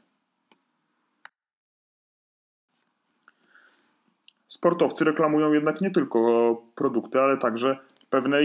[4.48, 7.78] Sportowcy reklamują jednak nie tylko produkty, ale także
[8.10, 8.38] pewne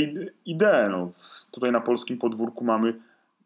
[0.45, 0.89] idee.
[0.89, 1.11] No,
[1.53, 2.93] Tutaj na polskim podwórku mamy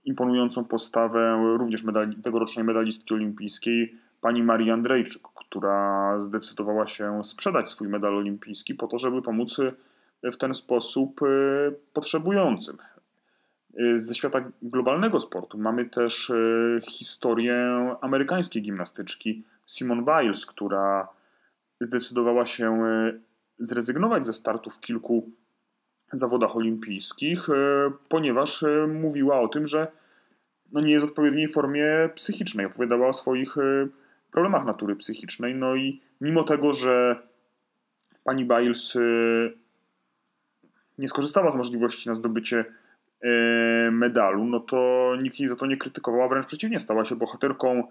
[0.06, 7.88] imponującą postawę również medali, tegorocznej medalistki olimpijskiej, pani Marii Andrejczyk, która zdecydowała się sprzedać swój
[7.88, 9.62] medal olimpijski po to, żeby pomóc
[10.24, 11.26] w ten sposób e,
[11.93, 12.78] potrzebującym.
[13.78, 16.36] E, ze świata globalnego sportu mamy też e,
[16.82, 21.08] historię amerykańskiej gimnastyczki Simone Biles, która
[21.80, 22.88] zdecydowała się
[23.60, 25.32] zrezygnować ze startów kilku
[26.12, 27.54] zawodach olimpijskich, e,
[28.10, 29.88] ponieważ e, mówiła o tym, że
[30.72, 32.65] no nie jest w odpowiedniej formie psychicznej.
[32.65, 33.88] Opowiadała o swoich e,
[34.32, 35.56] problemach natury psychicznej.
[35.56, 37.15] No i mimo tego, że
[38.24, 38.98] pani Biles
[40.98, 42.65] nie skorzystała z możliwości na zdobycie
[43.91, 47.84] medalu, no to nikt jej za to nie krytykował, a wręcz przeciwnie, stała się bohaterką,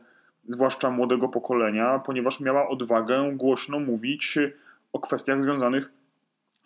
[0.48, 4.38] zwłaszcza młodego pokolenia, ponieważ miała odwagę głośno mówić
[4.92, 5.92] o kwestiach związanych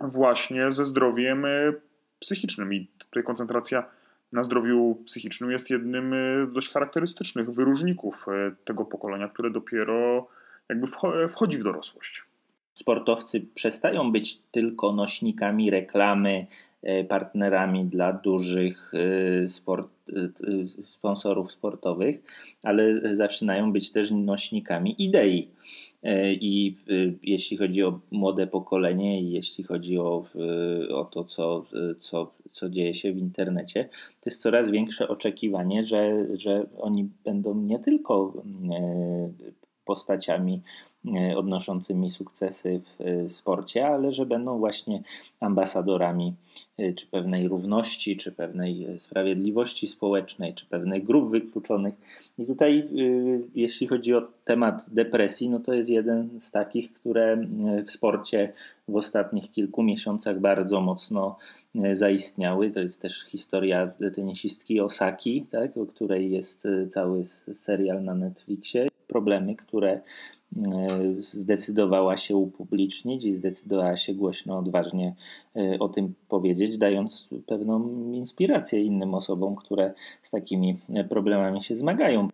[0.00, 1.72] właśnie ze zdrowiem e,
[2.18, 2.74] psychicznym.
[2.74, 3.84] I tutaj koncentracja
[4.32, 10.28] na zdrowiu psychicznym jest jednym z e, dość charakterystycznych wyróżników e, tego pokolenia, które dopiero
[10.68, 10.86] jakby
[11.28, 12.24] wchodzi w dorosłość.
[12.74, 16.46] Sportowcy przestają być tylko nośnikami reklamy,
[17.08, 18.92] partnerami dla dużych
[19.48, 19.90] sport,
[20.86, 22.22] sponsorów sportowych,
[22.62, 25.48] ale zaczynają być też nośnikami idei.
[26.02, 30.24] E, I y, jeśli chodzi o młode pokolenie i jeśli chodzi o,
[30.94, 31.64] o to, co,
[32.00, 33.88] co, co dzieje się w internecie,
[34.20, 38.42] to jest coraz większe oczekiwanie, że, że oni będą nie tylko
[39.84, 40.89] postaciami E,
[41.36, 45.02] odnoszącymi sukcesy w e, sporcie, ale że będą właśnie
[45.40, 46.34] ambasadorami
[46.78, 51.94] e, czy pewnej równości, czy pewnej sprawiedliwości społecznej, czy pewnych grup wykluczonych.
[52.38, 52.88] I tutaj,
[53.54, 57.46] jeśli chodzi o temat depresji, no to jest jeden z takich, które
[57.86, 58.52] w sporcie
[58.88, 61.36] w ostatnich kilku miesiącach bardzo mocno
[61.94, 62.70] zaistniały.
[62.70, 68.89] To jest też historia tenisistki Osaki, tak, o której jest cały serial na Netflixie.
[69.10, 70.00] Problemy, które
[71.18, 75.14] zdecydowała się upublicznić i zdecydowała się głośno, odważnie
[75.56, 82.28] e, o tym powiedzieć, dając pewną inspirację innym osobom, które z takimi problemami się zmagają.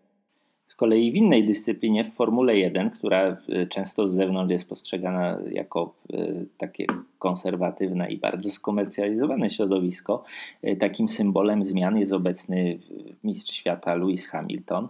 [0.66, 5.38] Z kolei w innej dyscyplinie, w Formule 1, która e, często z zewnątrz jest postrzegana
[5.52, 6.16] jako e,
[6.58, 6.86] takie
[7.18, 10.24] konserwatywne i bardzo skomercjalizowane środowisko,
[10.62, 12.78] e, takim symbolem zmian jest obecny
[13.24, 14.88] mistrz świata Lewis Hamilton,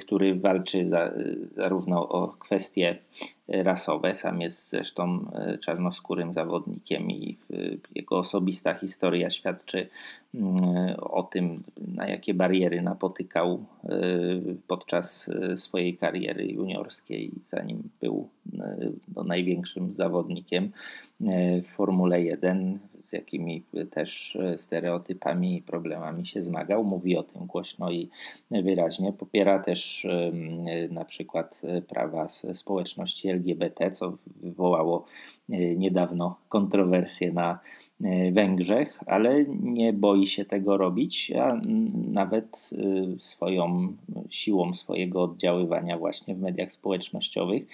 [0.00, 1.12] który walczy za,
[1.52, 2.98] zarówno o kwestie
[3.48, 4.14] rasowe.
[4.14, 7.56] Sam jest zresztą e, czarnoskórym zawodnikiem i e,
[7.94, 9.88] jego osobista historia świadczy
[10.34, 11.62] mm, o tym,
[11.94, 13.88] na jakie bariery napotykał e,
[14.66, 18.28] podczas swojej kariery juniorskiej, zanim był
[19.14, 20.70] no, największym zawodnikiem
[21.20, 26.84] w Formule 1 z jakimi też e, stereotypami i problemami się zmagał.
[26.84, 28.08] Mówi o tym głośno i
[28.50, 29.12] wyraźnie.
[29.12, 30.06] Popiera też
[30.90, 35.04] na przykład prawa społeczności LGBT, co wywołało
[35.76, 37.58] niedawno kontrowersje na
[38.32, 41.60] Węgrzech, ale nie boi się tego robić, a
[42.12, 42.70] nawet
[43.20, 43.92] swoją
[44.30, 47.66] siłą swojego oddziaływania właśnie w mediach społecznościowych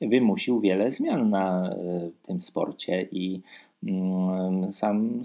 [0.00, 1.76] wymusił wiele zmian na
[2.22, 3.40] tym sporcie i
[4.70, 5.22] sam,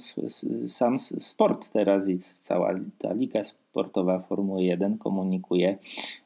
[0.67, 5.77] sam sport teraz i cała ta liga sportowa Formuły 1 komunikuje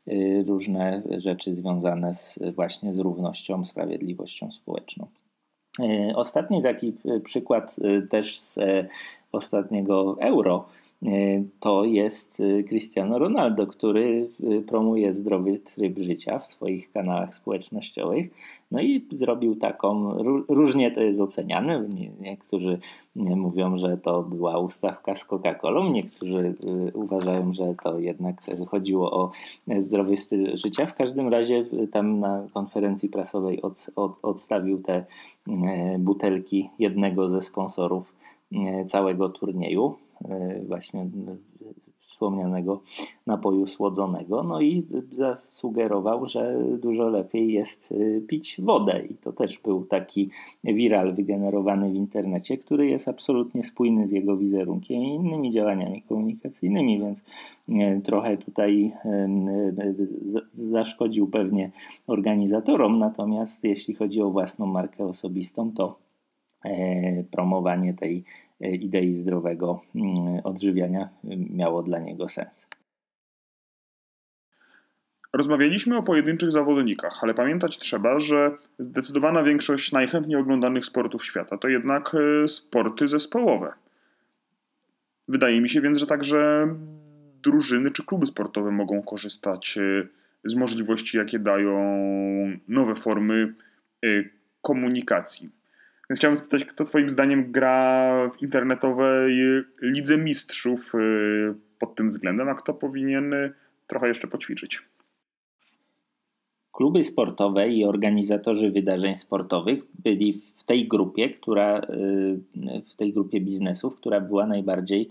[0.07, 5.07] y, różne rzeczy związane z, właśnie z równością, sprawiedliwością społeczną.
[5.79, 7.75] Y, ostatni taki przykład
[8.09, 8.59] też z
[9.31, 10.86] ostatniego euro E,
[11.59, 18.29] to jest e, Cristiano Ronaldo, który e, promuje zdrowy tryb życia w swoich kanałach społecznościowych.
[18.71, 20.17] No i zrobił taką,
[20.49, 21.87] różnie to jest oceniane.
[22.21, 22.79] Niektórzy
[23.15, 26.55] mówią, że to była ustawka z Coca-Colą, niektórzy
[26.93, 28.35] uważają, że to jednak
[28.69, 29.31] chodziło o
[29.79, 30.85] zdrowy styl życia.
[30.85, 35.05] W każdym razie tam na konferencji prasowej od, od, odstawił te
[35.99, 38.13] butelki jednego ze sponsorów
[38.87, 40.06] całego turnieju E,
[40.67, 41.07] właśnie e,
[41.99, 42.81] wspomnianego
[43.25, 44.43] napoju słodzonego.
[44.43, 49.05] No i zasugerował, że dużo lepiej jest e, pić wodę.
[49.09, 50.29] I to też był taki
[50.63, 56.99] viral wygenerowany w internecie, który jest absolutnie spójny z jego wizerunkiem i innymi działaniami komunikacyjnymi,
[56.99, 57.23] więc
[58.03, 58.93] trochę tutaj
[60.71, 61.71] zaszkodził pewnie
[62.07, 62.99] organizatorom.
[62.99, 65.95] Natomiast jeśli chodzi o własną markę osobistą, to
[67.31, 71.09] promowanie tej E, idei zdrowego mm, odżywiania
[71.49, 72.67] miało dla niego sens.
[75.33, 81.67] Rozmawialiśmy o pojedynczych zawodnikach, ale pamiętać trzeba, że zdecydowana większość najchętniej oglądanych sportów świata to
[81.67, 83.73] jednak e, sporty zespołowe.
[85.27, 86.67] Wydaje mi się więc, że także
[87.43, 90.07] drużyny czy kluby sportowe mogą korzystać e,
[90.45, 91.79] z możliwości, jakie dają
[92.67, 93.53] nowe formy
[94.61, 95.49] komunikacji.
[96.09, 99.39] Więc chciałbym spytać, kto Twoim zdaniem gra w internetowej
[99.81, 103.53] lidze mistrzów y, pod tym względem, a kto powinien y,
[103.87, 104.81] trochę jeszcze poćwiczyć?
[106.71, 112.39] Kluby sportowe i organizatorzy wydarzeń sportowych byli w tej grupie, która y,
[112.93, 115.09] w tej grupie biznesów, która była najbardziej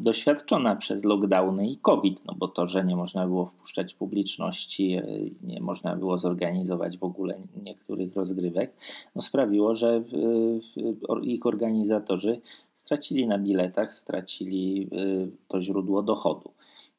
[0.00, 5.06] doświadczona przez lockdowny i COVID, no bo to, że nie można było wpuszczać publiczności, e,
[5.42, 8.72] nie można było zorganizować w ogóle niektórych rozgrywek,
[9.14, 10.02] no sprawiło, że
[11.22, 12.40] ich organizatorzy
[12.76, 16.50] stracili na biletach, stracili e, to źródło dochodu.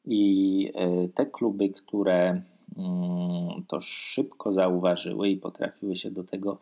[0.04, 2.42] I e, te kluby, które
[2.76, 6.58] mm, to szybko zauważyły i potrafiły się do tego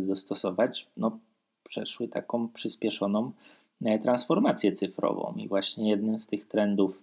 [0.00, 1.18] dostosować, no
[1.64, 3.32] przeszły taką przyspieszoną
[4.02, 5.34] transformację cyfrową.
[5.36, 7.02] I właśnie jednym z tych trendów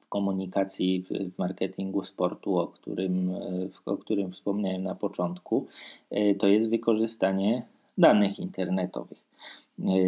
[0.00, 5.66] w komunikacji, w marketingu sportu, o którym, e, o którym wspomniałem na początku,
[6.10, 7.62] e, to jest wykorzystanie
[7.98, 9.24] danych internetowych.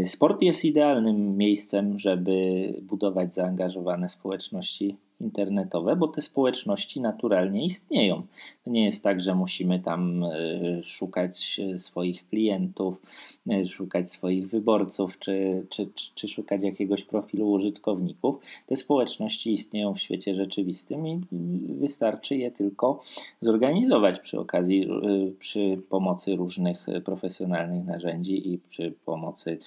[0.06, 2.34] Sport jest idealnym miejscem, żeby
[2.82, 8.22] budować zaangażowane społeczności internetowe, bo te społeczności naturalnie istnieją.
[8.64, 13.02] To nie jest tak, że musimy tam e, szukać swoich klientów,
[13.50, 18.36] e, szukać swoich wyborców, czy, czy, czy, szukać jakiegoś profilu użytkowników.
[18.66, 21.20] Te społeczności istnieją w świecie rzeczywistym i
[21.68, 23.02] wystarczy je tylko
[23.40, 29.58] zorganizować przy okazji, e, przy pomocy różnych profesjonalnych narzędzi i przy pomocy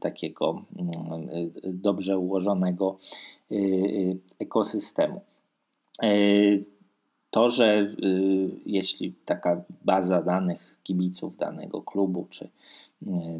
[0.00, 2.98] takiego mm, dobrze ułożonego
[3.52, 5.20] y, ekosystemu.
[7.30, 7.94] To, że
[8.66, 12.48] jeśli taka baza danych kibiców danego klubu czy,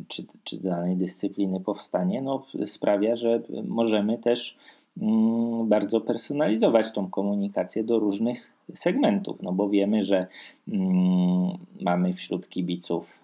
[0.09, 4.57] czy, czy danej dyscypliny powstanie, no, sprawia, że możemy też
[5.03, 10.27] mm, bardzo personalizować tą komunikację do różnych segmentów, no bo wiemy, że
[10.69, 13.24] mm, mamy wśród kibiców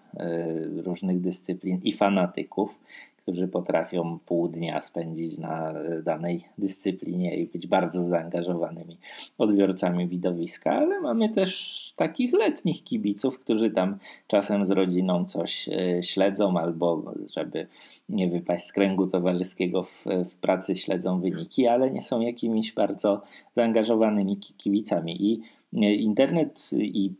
[0.85, 2.79] różnych dyscyplin i fanatyków,
[3.21, 8.97] którzy potrafią pół dnia spędzić na danej dyscyplinie i być bardzo zaangażowanymi
[9.37, 13.97] odbiorcami widowiska, ale mamy też takich letnich kibiców, którzy tam
[14.27, 17.67] czasem z rodziną coś e, śledzą albo żeby
[18.09, 23.21] nie wypaść z kręgu towarzyskiego w, w pracy śledzą wyniki, ale nie są jakimiś bardzo
[23.55, 25.25] zaangażowanymi kibicami.
[25.25, 25.41] I
[25.73, 27.13] e, internet i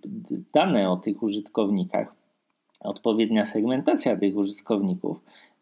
[0.54, 2.21] dane o tych użytkownikach
[2.84, 5.18] odpowiednia segmentacja tych użytkowników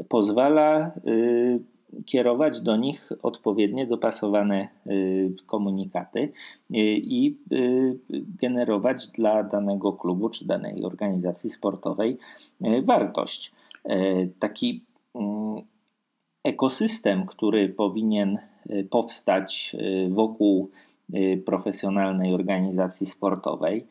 [0.09, 1.59] pozwala y,
[2.05, 6.29] kierować do nich odpowiednie dopasowane y, komunikaty y,
[6.95, 7.37] i
[8.41, 12.17] generować dla danego klubu czy danej organizacji sportowej
[12.83, 13.51] wartość.
[14.39, 14.83] Taki
[15.15, 15.61] mm,
[16.43, 18.39] ekosystem, który powinien
[18.89, 19.75] powstać
[20.09, 20.69] wokół
[21.45, 23.85] profesjonalnej organizacji sportowej,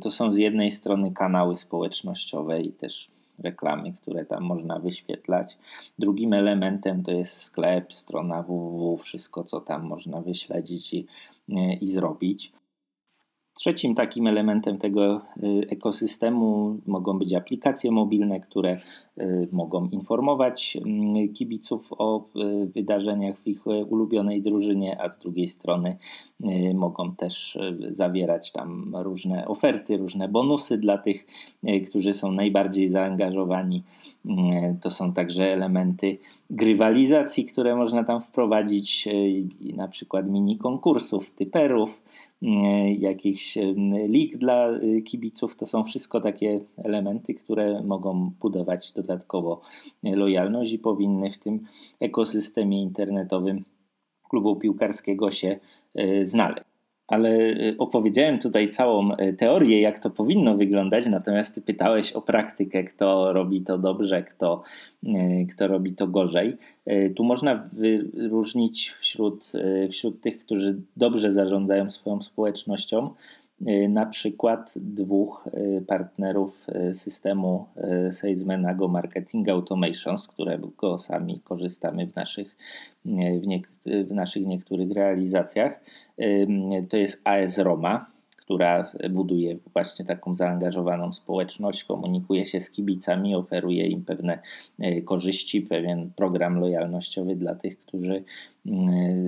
[0.00, 5.58] to są z jednej strony kanały społecznościowe i też reklamy, które tam można wyświetlać.
[5.98, 11.06] Drugim elementem to jest sklep, strona www, wszystko co tam można wyśledzić i,
[11.80, 12.52] i zrobić.
[13.58, 18.80] Trzecim takim elementem tego y, ekosystemu mogą być aplikacje mobilne, które
[19.20, 25.48] y, mogą informować mm, kibiców o y, wydarzeniach w ich ulubionej drużynie, a z drugiej
[25.48, 25.96] strony
[26.74, 27.58] mogą też
[27.90, 31.26] zawierać tam różne oferty, różne bonusy dla tych,
[31.88, 33.82] którzy są najbardziej zaangażowani.
[34.82, 36.18] To są także elementy
[36.50, 39.08] grywalizacji, które można tam wprowadzić,
[39.76, 42.05] na przykład mini konkursów, typerów
[42.98, 43.74] jakichś e,
[44.08, 45.56] lig dla e, kibiców.
[45.56, 49.60] To są wszystko takie elementy, które mogą budować dodatkowo
[50.02, 51.66] lojalność i powinny w tym
[52.00, 53.64] ekosystemie internetowym
[54.28, 55.60] klubu piłkarskiego się
[56.22, 56.75] znaleźć
[57.08, 62.22] ale y, opowiedziałem tutaj całą y, teorię, jak to powinno wyglądać, natomiast ty pytałeś o
[62.22, 64.62] praktykę, kto robi to dobrze, kto,
[65.04, 66.56] y, kto robi to gorzej.
[67.16, 69.52] Tu można wyróżnić wśród,
[69.90, 73.10] wśród tych, którzy dobrze zarządzają swoją społecznością,
[73.88, 75.48] na przykład dwóch
[75.86, 77.66] partnerów systemu
[78.10, 82.56] Salesmanago Marketing Automation, z którego sami korzystamy w naszych,
[83.04, 83.40] w,
[84.08, 85.80] w naszych niektórych realizacjach.
[86.88, 88.15] To jest AS Roma,
[88.46, 94.38] która buduje właśnie taką zaangażowaną społeczność, komunikuje się z kibicami, oferuje im pewne
[94.78, 98.24] e, korzyści, pewien program lojalnościowy dla tych, którzy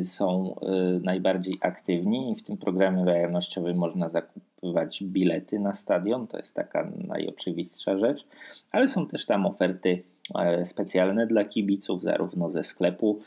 [0.05, 0.67] są e,
[1.03, 2.33] najbardziej aktywni.
[2.33, 8.27] I w tym programie lojalnościowym można zakupywać bilety na stadion, to jest taka najoczywistsza rzecz,
[8.71, 10.03] ale są też tam oferty
[10.35, 13.21] e, specjalne dla kibiców, zarówno ze sklepu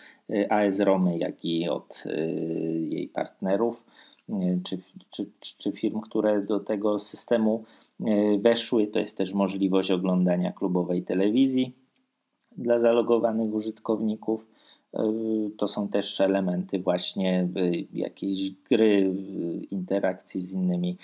[0.49, 2.03] AS Romy, jak i od
[2.79, 3.90] jej partnerów
[4.63, 4.77] czy,
[5.09, 5.25] czy,
[5.57, 7.63] czy firm, które do tego systemu
[8.05, 8.87] e, weszły.
[8.87, 11.75] To jest też możliwość oglądania klubowej telewizji
[12.57, 14.47] dla zalogowanych użytkowników.
[14.93, 15.03] E,
[15.57, 17.47] to są też elementy właśnie
[17.93, 19.13] jakiejś gry,
[19.71, 20.97] interakcji z innymi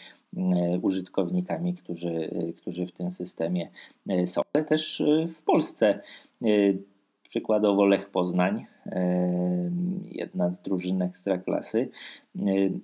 [0.81, 3.69] użytkownikami, którzy, którzy w tym systemie
[4.09, 4.41] e, są.
[4.53, 5.03] Ale też
[5.35, 5.99] w Polsce
[7.27, 8.65] Przykładowo Lech Poznań,
[10.11, 11.89] jedna z drużyn ekstraklasy,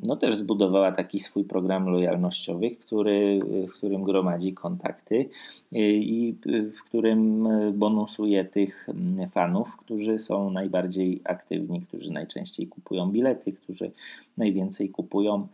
[0.04, 5.30] no też zbudowała taki swój program lojalnościowy, który, w którym gromadzi kontakty
[5.72, 6.36] i
[6.76, 8.88] w którym bonusuje tych
[9.32, 13.91] fanów, którzy są najbardziej aktywni, którzy najczęściej kupują bilety, którzy
[14.38, 15.48] najwięcej kupują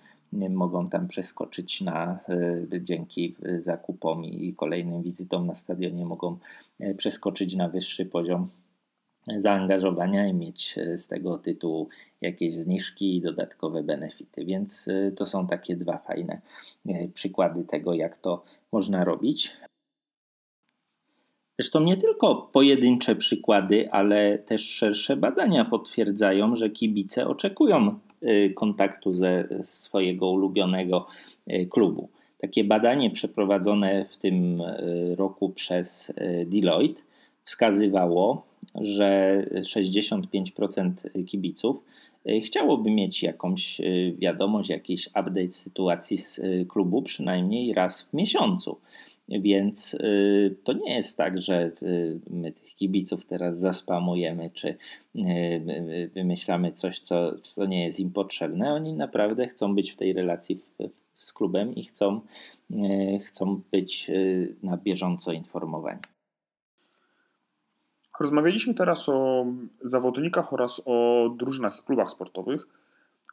[0.49, 2.19] mogą tam przeskoczyć na,
[2.81, 6.37] dzięki zakupom i kolejnym wizytom na stadionie mogą
[6.97, 8.47] przeskoczyć na wyższy poziom
[9.37, 11.89] zaangażowania i mieć e, z tego tytułu
[12.21, 14.45] jakieś zniżki i dodatkowe benefity.
[14.45, 16.41] Więc e, to są takie dwa fajne
[16.87, 19.57] e, przykłady tego, jak to można robić.
[21.59, 27.99] Zresztą nie tylko pojedyncze przykłady, ale też szersze badania potwierdzają, że kibice oczekują
[28.55, 31.07] kontaktu ze swojego ulubionego
[31.69, 32.09] klubu.
[32.37, 34.61] Takie badanie przeprowadzone w tym
[35.17, 36.13] roku przez
[36.45, 37.01] Deloitte
[37.49, 38.45] wskazywało,
[38.75, 40.91] że 65%
[41.25, 41.83] kibiców
[42.25, 48.13] e, chciałoby mieć jakąś e, wiadomość, jakiś update sytuacji z e, klubu przynajmniej raz w
[48.13, 48.77] miesiącu.
[49.29, 49.97] Więc
[50.63, 51.71] to nie jest tak, że
[52.29, 54.75] my tych kibiców teraz zaspamujemy, czy
[56.13, 58.73] wymyślamy coś, co, co nie jest im potrzebne.
[58.73, 60.59] Oni naprawdę chcą być w tej relacji
[61.13, 62.21] z klubem i chcą,
[63.21, 64.11] chcą być
[64.63, 66.01] na bieżąco informowani.
[68.19, 69.45] Rozmawialiśmy teraz o
[69.81, 72.67] zawodnikach oraz o drużynach i klubach sportowych,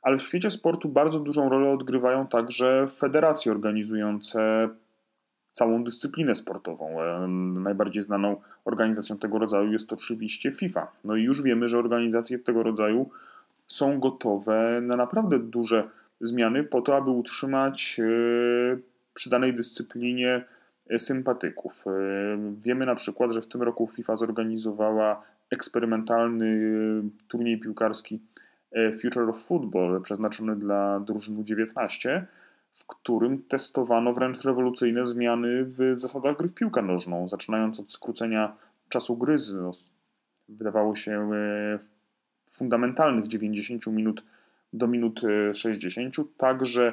[0.02, 4.68] ale w świecie sportu bardzo dużą rolę odgrywają także federacje organizujące
[5.52, 7.02] całą dyscyplinę sportową.
[7.02, 7.28] E,
[7.60, 10.86] najbardziej znaną organizacją tego rodzaju jest oczywiście FIFA.
[11.04, 13.10] No i już wiemy, że organizacje tego rodzaju
[13.66, 15.88] są gotowe na naprawdę duże
[16.20, 18.04] zmiany po to, aby utrzymać e,
[19.14, 20.44] przy danej dyscyplinie
[20.98, 21.84] sympatyków.
[21.86, 21.90] E,
[22.62, 28.20] wiemy na przykład, że w tym roku FIFA zorganizowała eksperymentalny e, turniej piłkarski
[28.72, 32.22] e, Future of Football przeznaczony dla drużyn U19,
[32.72, 38.56] w którym testowano wręcz rewolucyjne zmiany w zasadach gry w piłkę nożną, zaczynając od skrócenia
[38.88, 39.54] czasu gry z
[40.48, 41.30] wydawało się
[42.50, 44.22] fundamentalnych 90 minut
[44.72, 45.20] do minut
[45.52, 46.92] 60, także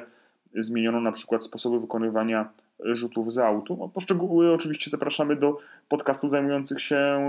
[0.54, 2.48] zmieniono na przykład sposoby wykonywania
[2.80, 3.76] rzutów z autu.
[3.80, 5.58] No, poszczegóły oczywiście zapraszamy do
[5.88, 7.20] podcastów zajmujących się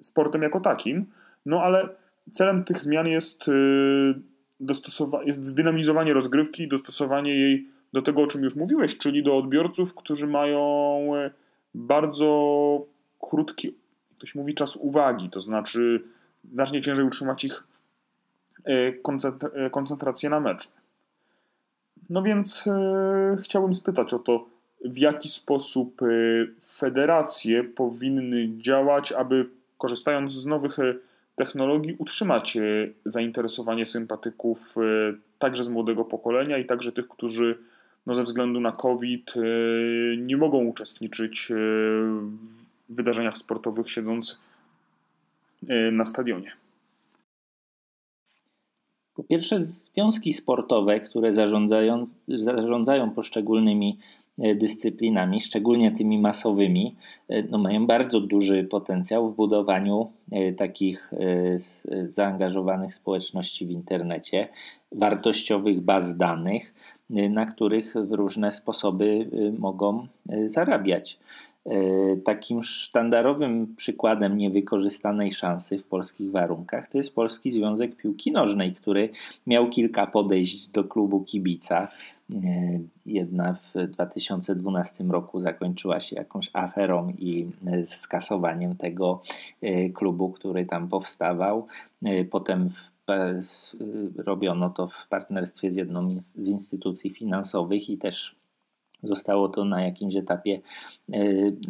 [0.00, 1.06] sportem jako takim,
[1.46, 1.88] no ale
[2.30, 4.14] celem tych zmian jest, y,
[4.60, 9.38] dostosowa- jest zdynamizowanie rozgrywki i dostosowanie jej do tego, o czym już mówiłeś, czyli do
[9.38, 11.30] odbiorców, którzy mają y,
[11.74, 12.86] bardzo
[13.20, 13.74] krótki,
[14.16, 16.02] ktoś mówi, czas uwagi, to znaczy
[16.52, 17.64] znacznie ciężej utrzymać ich
[18.68, 19.00] y,
[19.70, 20.68] koncentrację na meczu.
[22.10, 24.46] No więc e, chciałbym spytać o to,
[24.84, 26.06] w jaki sposób e,
[26.76, 29.46] federacje powinny działać, aby
[29.78, 30.94] korzystając z nowych e,
[31.36, 32.62] technologii utrzymać e,
[33.04, 34.80] zainteresowanie sympatyków e,
[35.38, 37.58] także z młodego pokolenia i także tych, którzy
[38.06, 39.34] no, ze względu na COVID
[40.18, 41.48] nie mogą uczestniczyć
[42.88, 44.40] w wydarzeniach sportowych siedząc
[45.92, 46.52] na stadionie.
[49.14, 53.98] Po pierwsze, związki sportowe, które zarządzają, zarządzają poszczególnymi
[54.38, 56.96] e, dyscyplinami, szczególnie tymi masowymi,
[57.28, 61.10] e, no mają bardzo duży potencjał w budowaniu e, takich
[62.08, 64.48] zaangażowanych społeczności w internecie,
[64.92, 66.74] wartościowych baz danych,
[67.10, 70.06] na których w różne sposoby mogą
[70.46, 71.18] zarabiać.
[71.66, 78.74] E, takim sztandarowym przykładem niewykorzystanej szansy w polskich warunkach to jest Polski Związek Piłki Nożnej,
[78.74, 79.08] który
[79.46, 81.88] miał kilka podejść do klubu kibica.
[82.32, 82.36] E,
[83.06, 89.22] jedna w 2012 roku zakończyła się jakąś aferą i e, skasowaniem tego
[89.94, 91.66] klubu, który tam powstawał.
[92.30, 92.70] Potem
[94.16, 98.36] robiono to w partnerstwie z jedną z instytucji finansowych i też
[99.04, 100.60] zostało to na jakimś etapie
[101.12, 101.18] e,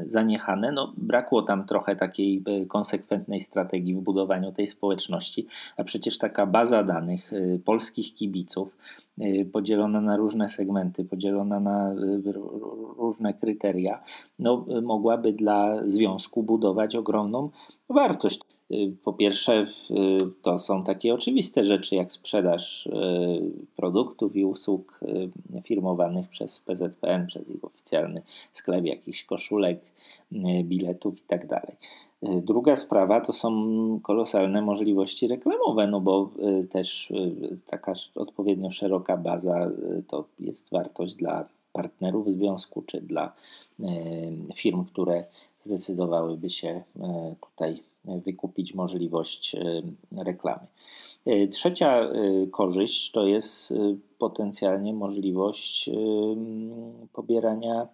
[0.08, 0.72] zaniechane.
[0.72, 6.46] No, brakło tam trochę takiej e, konsekwentnej strategii w budowaniu tej społeczności, a przecież taka
[6.46, 8.76] baza danych e, polskich kibiców,
[9.52, 11.94] podzielona na różne segmenty, podzielona na
[12.98, 14.00] różne kryteria,
[14.38, 17.50] no, mogłaby dla związku budować ogromną
[17.88, 18.40] wartość.
[18.70, 19.96] Y, po pierwsze, y,
[20.42, 22.90] to są takie oczywiste rzeczy jak sprzedaż y,
[23.76, 25.00] produktów i usług
[25.64, 29.80] firmowanych przez PZPN, przez ich oficjalny sklep, jakichś koszulek,
[30.62, 31.48] biletów itd.
[31.48, 31.66] Tak
[32.22, 33.50] druga sprawa to są
[34.02, 36.30] kolosalne możliwości reklamowe, no bo
[36.70, 37.12] też
[37.66, 39.70] taka odpowiednio szeroka baza
[40.08, 43.32] to jest wartość dla partnerów związku czy dla
[44.54, 45.24] firm, które
[45.60, 46.82] zdecydowałyby się
[47.40, 49.82] tutaj wykupić możliwość e,
[50.24, 50.66] reklamy.
[51.26, 52.10] E, trzecia e,
[52.46, 53.74] korzyść to jest
[54.18, 55.90] potencjalnie możliwość
[57.12, 57.88] pobierania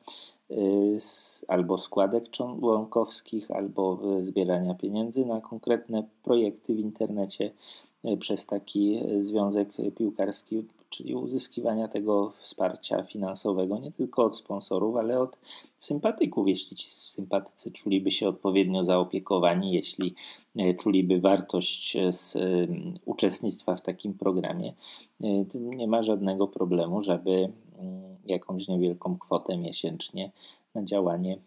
[1.48, 7.50] albo składek członkowskich, albo zbierania pieniędzy na konkretne projekty w internecie
[8.18, 15.38] przez taki związek piłkarski czyli uzyskiwania tego wsparcia finansowego nie tylko od sponsorów, ale od
[15.78, 20.14] sympatyków, jeśli ci sympatycy czuliby się odpowiednio zaopiekowani, jeśli
[20.56, 22.40] e, czuliby wartość e, z e,
[23.04, 24.72] uczestnictwa w takim programie,
[25.54, 27.30] nie ma żadnego problemu, żeby
[27.78, 30.30] mm, jakąś niewielką kwotę miesięcznie
[30.74, 31.38] na działanie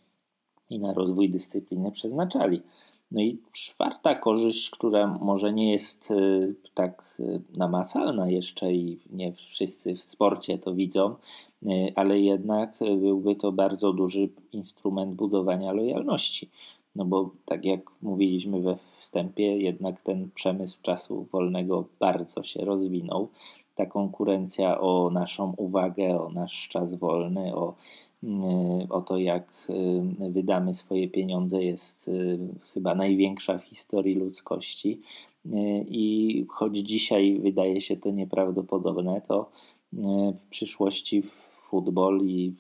[0.70, 2.62] i na rozwój dyscypliny przeznaczali.
[3.14, 9.34] No i czwarta korzyść, która może nie jest y, tak y, namacalna jeszcze i nie
[9.34, 11.16] wszyscy w sporcie to widzą,
[11.64, 16.50] y, ale jednak byłby to bardzo duży instrument budowania lojalności.
[16.96, 23.30] No bo tak jak mówiliśmy we wstępie, jednak ten przemysł czasu wolnego bardzo się rozwinął.
[23.76, 27.74] Ta konkurencja o naszą uwagę, o nasz czas wolny, o
[28.90, 32.40] o to, jak y, wydamy swoje pieniądze, jest y,
[32.74, 35.02] chyba największa w historii ludzkości.
[35.46, 35.50] Y,
[35.88, 39.52] I choć dzisiaj wydaje się to nieprawdopodobne, to
[40.36, 42.54] w przyszłości futbol i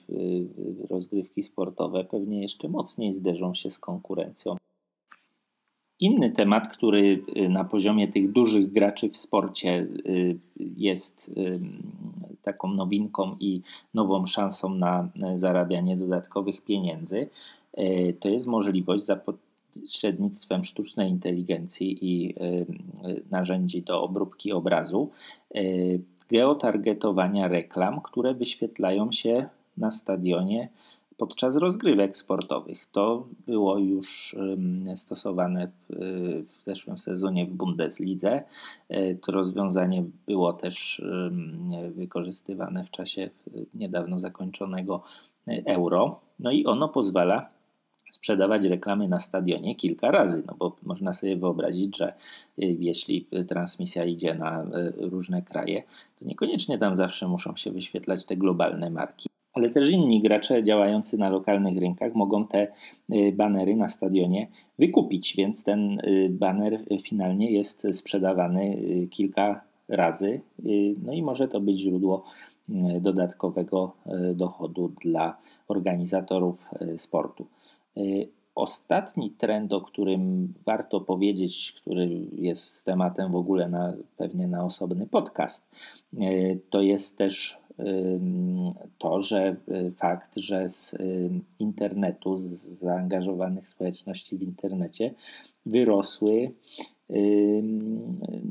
[0.89, 4.57] rozgrywki sportowe pewnie jeszcze mocniej zderzą się z konkurencją.
[6.03, 10.39] Inny temat, który y, na poziomie tych dużych graczy w sporcie y,
[10.77, 11.59] jest y,
[12.43, 13.61] taką nowinką i
[13.93, 17.29] nową szansą na zarabianie dodatkowych pieniędzy,
[18.19, 22.35] to jest możliwość za pośrednictwem sztucznej inteligencji i
[23.31, 25.09] narzędzi do obróbki obrazu
[26.29, 30.69] geotargetowania reklam, które wyświetlają się na stadionie
[31.17, 32.85] podczas rozgrywek sportowych.
[32.85, 34.35] To było już
[34.95, 38.43] stosowane w zeszłym sezonie w Bundeslidze.
[38.89, 41.01] E, to rozwiązanie było też
[41.91, 43.29] wykorzystywane w czasie
[43.73, 45.03] niedawno zakończonego
[45.47, 46.19] e, Euro.
[46.39, 47.49] No i ono pozwala
[48.11, 52.13] sprzedawać reklamy na stadionie kilka razy, no bo można sobie wyobrazić, że
[52.57, 54.65] jeśli transmisja idzie na
[54.97, 55.83] różne kraje,
[56.19, 61.17] to niekoniecznie tam zawsze muszą się wyświetlać te globalne marki ale też inni gracze działający
[61.17, 62.67] na lokalnych rynkach mogą te
[63.13, 64.47] y, banery na stadionie
[64.79, 70.41] wykupić, więc ten y, baner finalnie jest sprzedawany y, kilka razy.
[71.03, 72.23] No i może to być źródło
[73.01, 73.93] dodatkowego
[74.35, 75.37] dochodu dla
[75.67, 77.45] organizatorów sportu.
[78.55, 85.07] Ostatni trend, o którym warto powiedzieć, który jest tematem w ogóle na, pewnie na osobny
[85.07, 85.69] podcast,
[86.69, 87.57] to jest też
[88.97, 89.55] to, że
[89.97, 90.95] fakt, że z
[91.59, 92.49] internetu, z
[92.79, 95.13] zaangażowanych społeczności w internecie
[95.65, 96.51] wyrosły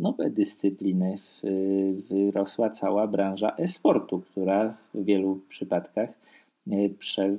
[0.01, 1.17] nowe dyscypliny.
[2.11, 6.11] Wyrosła cała branża e-sportu, która w wielu przypadkach
[6.99, 7.37] prze,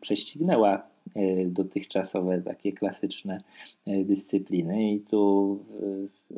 [0.00, 0.93] prześcignęła
[1.46, 3.42] dotychczasowe takie klasyczne
[3.86, 5.58] e, dyscypliny i tu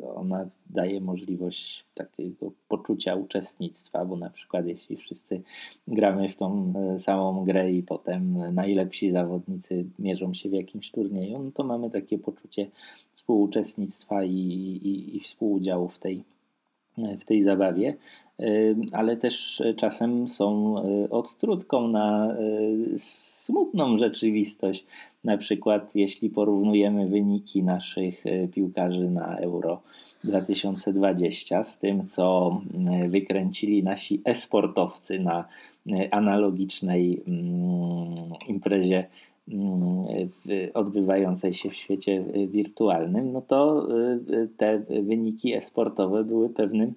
[0.03, 5.41] e, ona daje możliwość takiego poczucia uczestnictwa, bo na przykład jeśli wszyscy
[5.87, 11.51] gramy w tą samą grę i potem najlepsi zawodnicy mierzą się w jakimś turnieju, no
[11.51, 12.67] to mamy takie poczucie
[13.15, 16.23] współuczestnictwa i, i, i współudziału w tej,
[16.97, 17.97] w tej zabawie
[18.91, 22.37] ale też czasem są e, odtrutką na e,
[22.97, 24.85] smutną rzeczywistość.
[25.23, 29.81] Na przykład, jeśli porównujemy wyniki naszych e, piłkarzy na Euro
[30.23, 32.57] 2020 z tym, co
[33.09, 35.45] wykręcili nasi esportowcy na
[36.11, 39.07] analogicznej mm, imprezie
[39.47, 40.05] mm,
[40.73, 43.87] odbywającej się w świecie wirtualnym, no to
[44.57, 46.93] te wyniki esportowe były pewnym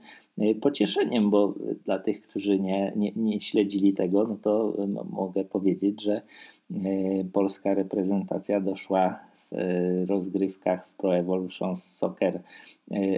[0.60, 6.02] pocieszeniem, bo dla tych, którzy nie, nie, nie śledzili tego, no to y, mogę powiedzieć,
[6.02, 6.22] że
[6.70, 9.20] y, polska reprezentacja doszła
[9.50, 12.40] w rozgrywkach w Pro Evolution Soccer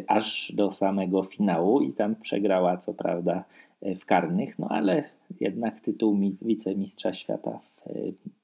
[0.07, 3.45] aż do samego finału i tam przegrała co prawda
[3.83, 5.05] w karnych, no ale
[5.41, 7.93] jednak tytuł wicemistrza świata w e,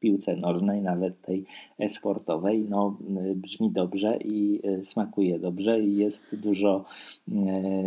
[0.01, 1.45] piłce nożnej, nawet tej
[1.89, 2.99] sportowej, no,
[3.31, 6.85] e, brzmi dobrze i e, smakuje dobrze i jest dużo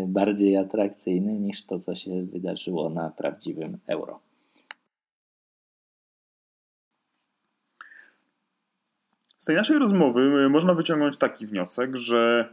[0.07, 4.19] bardziej atrakcyjny niż to, co się wydarzyło na prawdziwym euro.
[9.37, 12.49] Z tej naszej rozmowy można wyciągnąć taki wniosek, że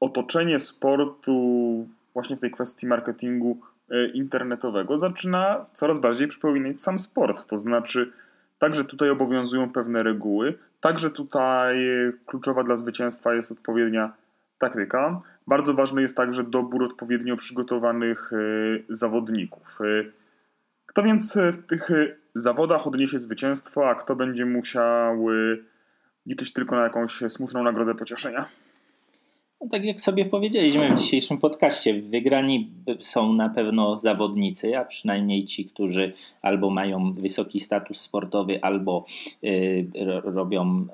[0.00, 3.75] otoczenie sportu właśnie w tej kwestii marketingu E,
[4.14, 7.46] internetowego zaczyna coraz bardziej przypominać sam sport.
[7.46, 8.12] To znaczy,
[8.58, 11.76] także tutaj obowiązują pewne reguły, także tutaj
[12.26, 14.12] kluczowa dla zwycięstwa jest odpowiednia
[14.58, 15.20] taktyka.
[15.46, 18.36] Bardzo ważny jest także dobór odpowiednio przygotowanych e,
[18.88, 19.78] zawodników.
[19.80, 20.04] E,
[20.86, 21.90] kto więc w tych
[22.34, 25.26] zawodach odniesie zwycięstwo, a kto będzie musiał
[26.26, 28.46] liczyć tylko na jakąś smutną nagrodę pocieszenia?
[29.60, 35.44] No, tak jak sobie powiedzieliśmy w dzisiejszym podcaście, wygrani są na pewno zawodnicy, a przynajmniej
[35.44, 39.04] ci, którzy albo mają wysoki status sportowy, albo
[39.44, 39.86] y,
[40.24, 40.86] robią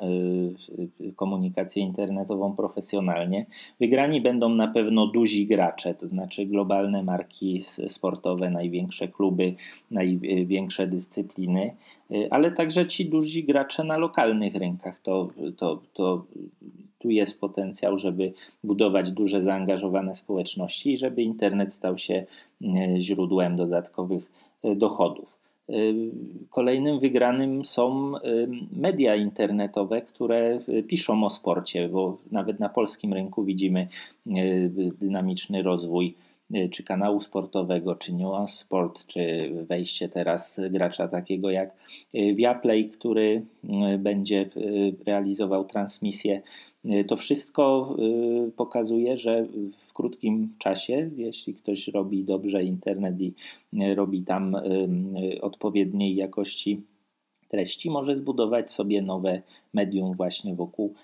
[1.01, 3.47] y, komunikację internetową profesjonalnie.
[3.81, 9.55] Wygrani będą na pewno duzi gracze, to znaczy globalne marki sportowe, największe kluby,
[9.91, 11.75] największe dyscypliny,
[12.11, 15.01] y, ale także ci duzi gracze na lokalnych rynkach.
[15.01, 16.25] To, to, to
[17.03, 18.33] tu jest potencjał, żeby
[18.65, 24.33] budować duże zaangażowane społeczności i żeby internet stał się e, źródłem dodatkowych
[24.63, 25.39] e, dochodów.
[25.69, 25.73] E,
[26.51, 28.13] kolejnym wygranym są
[28.77, 33.89] media internetowe, które piszą o sporcie, bo nawet na polskim rynku widzimy
[35.01, 36.15] dynamiczny rozwój
[36.71, 41.75] czy kanału sportowego, czy Nuance Sport, czy wejście teraz gracza takiego jak
[42.35, 43.43] Viaplay, który
[43.99, 44.51] będzie
[45.07, 46.43] realizował transmisję
[47.09, 47.97] to wszystko
[48.49, 49.47] y, pokazuje, że
[49.79, 53.35] w krótkim czasie, jeśli ktoś robi dobrze internet i
[53.75, 54.57] y, robi tam
[55.41, 56.81] odpowiedniej jakości
[57.49, 59.43] treści, może zbudować sobie nowe
[59.75, 60.95] medium właśnie wokół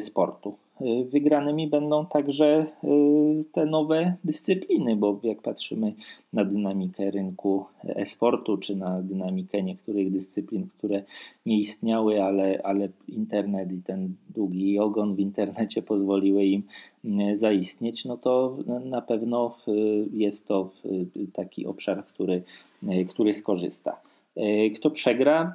[0.00, 0.54] sportu.
[0.80, 5.94] Y, wygranymi będą także y, te nowe dyscypliny, bo jak patrzymy
[6.32, 11.02] na dynamikę rynku e-sportu, czy na dynamikę niektórych dyscyplin, które
[11.46, 16.62] nie istniały, ale, ale internet i ten długi ogon w internecie pozwoliły im
[17.04, 19.56] y, zaistnieć, no to na pewno
[20.12, 20.70] jest to
[21.32, 22.42] taki obszar, który,
[23.08, 24.00] który skorzysta.
[24.74, 25.54] Kto przegra?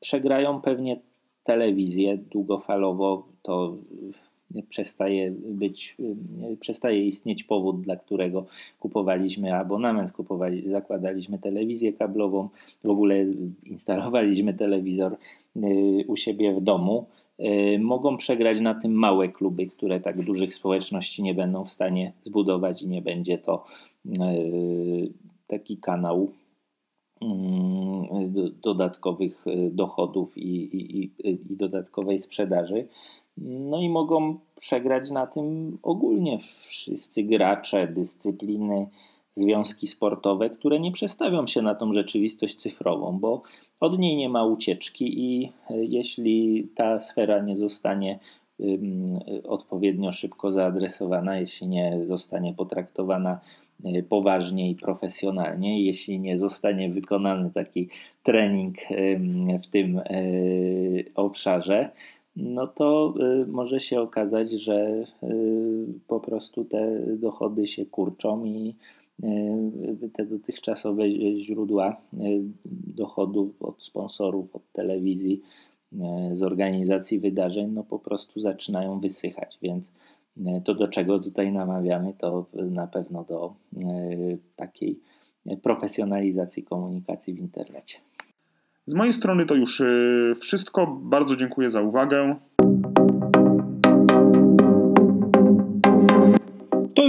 [0.00, 1.00] Przegrają pewnie
[1.44, 3.76] telewizję długofalowo, to
[4.68, 5.96] przestaje być,
[6.60, 8.46] przestaje istnieć powód, dla którego
[8.80, 12.48] kupowaliśmy abonament, kupowali, zakładaliśmy telewizję kablową,
[12.84, 13.26] w ogóle
[13.66, 15.16] instalowaliśmy telewizor
[15.56, 17.06] y, u siebie w domu.
[17.40, 22.12] Y, mogą przegrać na tym małe kluby, które tak dużych społeczności nie będą w stanie
[22.24, 23.64] zbudować i nie będzie to
[24.06, 25.12] y,
[25.46, 26.32] taki kanał
[28.62, 31.10] dodatkowych dochodów i, i,
[31.52, 32.86] i dodatkowej sprzedaży.
[33.42, 38.86] No i mogą przegrać na tym ogólnie wszyscy gracze, dyscypliny,
[39.34, 43.42] związki sportowe, które nie przestawią się na tą rzeczywistość cyfrową, bo
[43.80, 48.18] od niej nie ma ucieczki i e, jeśli ta sfera nie zostanie
[49.44, 53.40] odpowiednio szybko zaadresowana, jeśli nie zostanie potraktowana
[54.08, 57.88] poważnie i profesjonalnie, jeśli nie zostanie wykonany taki
[58.22, 58.76] trening
[59.62, 60.00] w tym
[61.14, 61.90] obszarze,
[62.38, 63.14] no to
[63.46, 65.04] może się okazać, że
[66.06, 68.74] po prostu te dochody się kurczą i
[69.22, 71.96] e, te dotychczasowe źródła
[72.94, 75.42] dochodów od sponsorów, od telewizji,
[76.32, 79.92] z organizacji wydarzeń, no po prostu zaczynają wysychać, więc
[80.64, 83.54] to do czego tutaj namawiamy, to na pewno do
[84.56, 85.00] takiej
[85.62, 87.98] profesjonalizacji komunikacji w internecie.
[88.88, 89.82] Z mojej strony to już
[90.40, 90.86] wszystko.
[90.86, 92.36] Bardzo dziękuję za uwagę.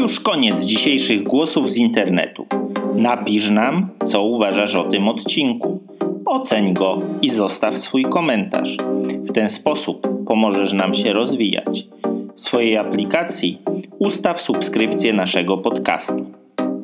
[0.09, 2.47] już koniec dzisiejszych głosów z internetu.
[2.95, 5.79] Napisz nam, co uważasz o tym odcinku.
[6.25, 8.77] Oceń go i zostaw swój komentarz.
[9.23, 11.87] W ten sposób pomożesz nam się rozwijać.
[12.35, 13.61] W swojej aplikacji
[13.99, 16.28] ustaw subskrypcję naszego podcastu.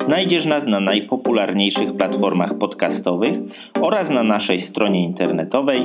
[0.06, 3.34] Znajdziesz nas na najpopularniejszych platformach podcastowych
[3.80, 5.80] oraz na naszej stronie internetowej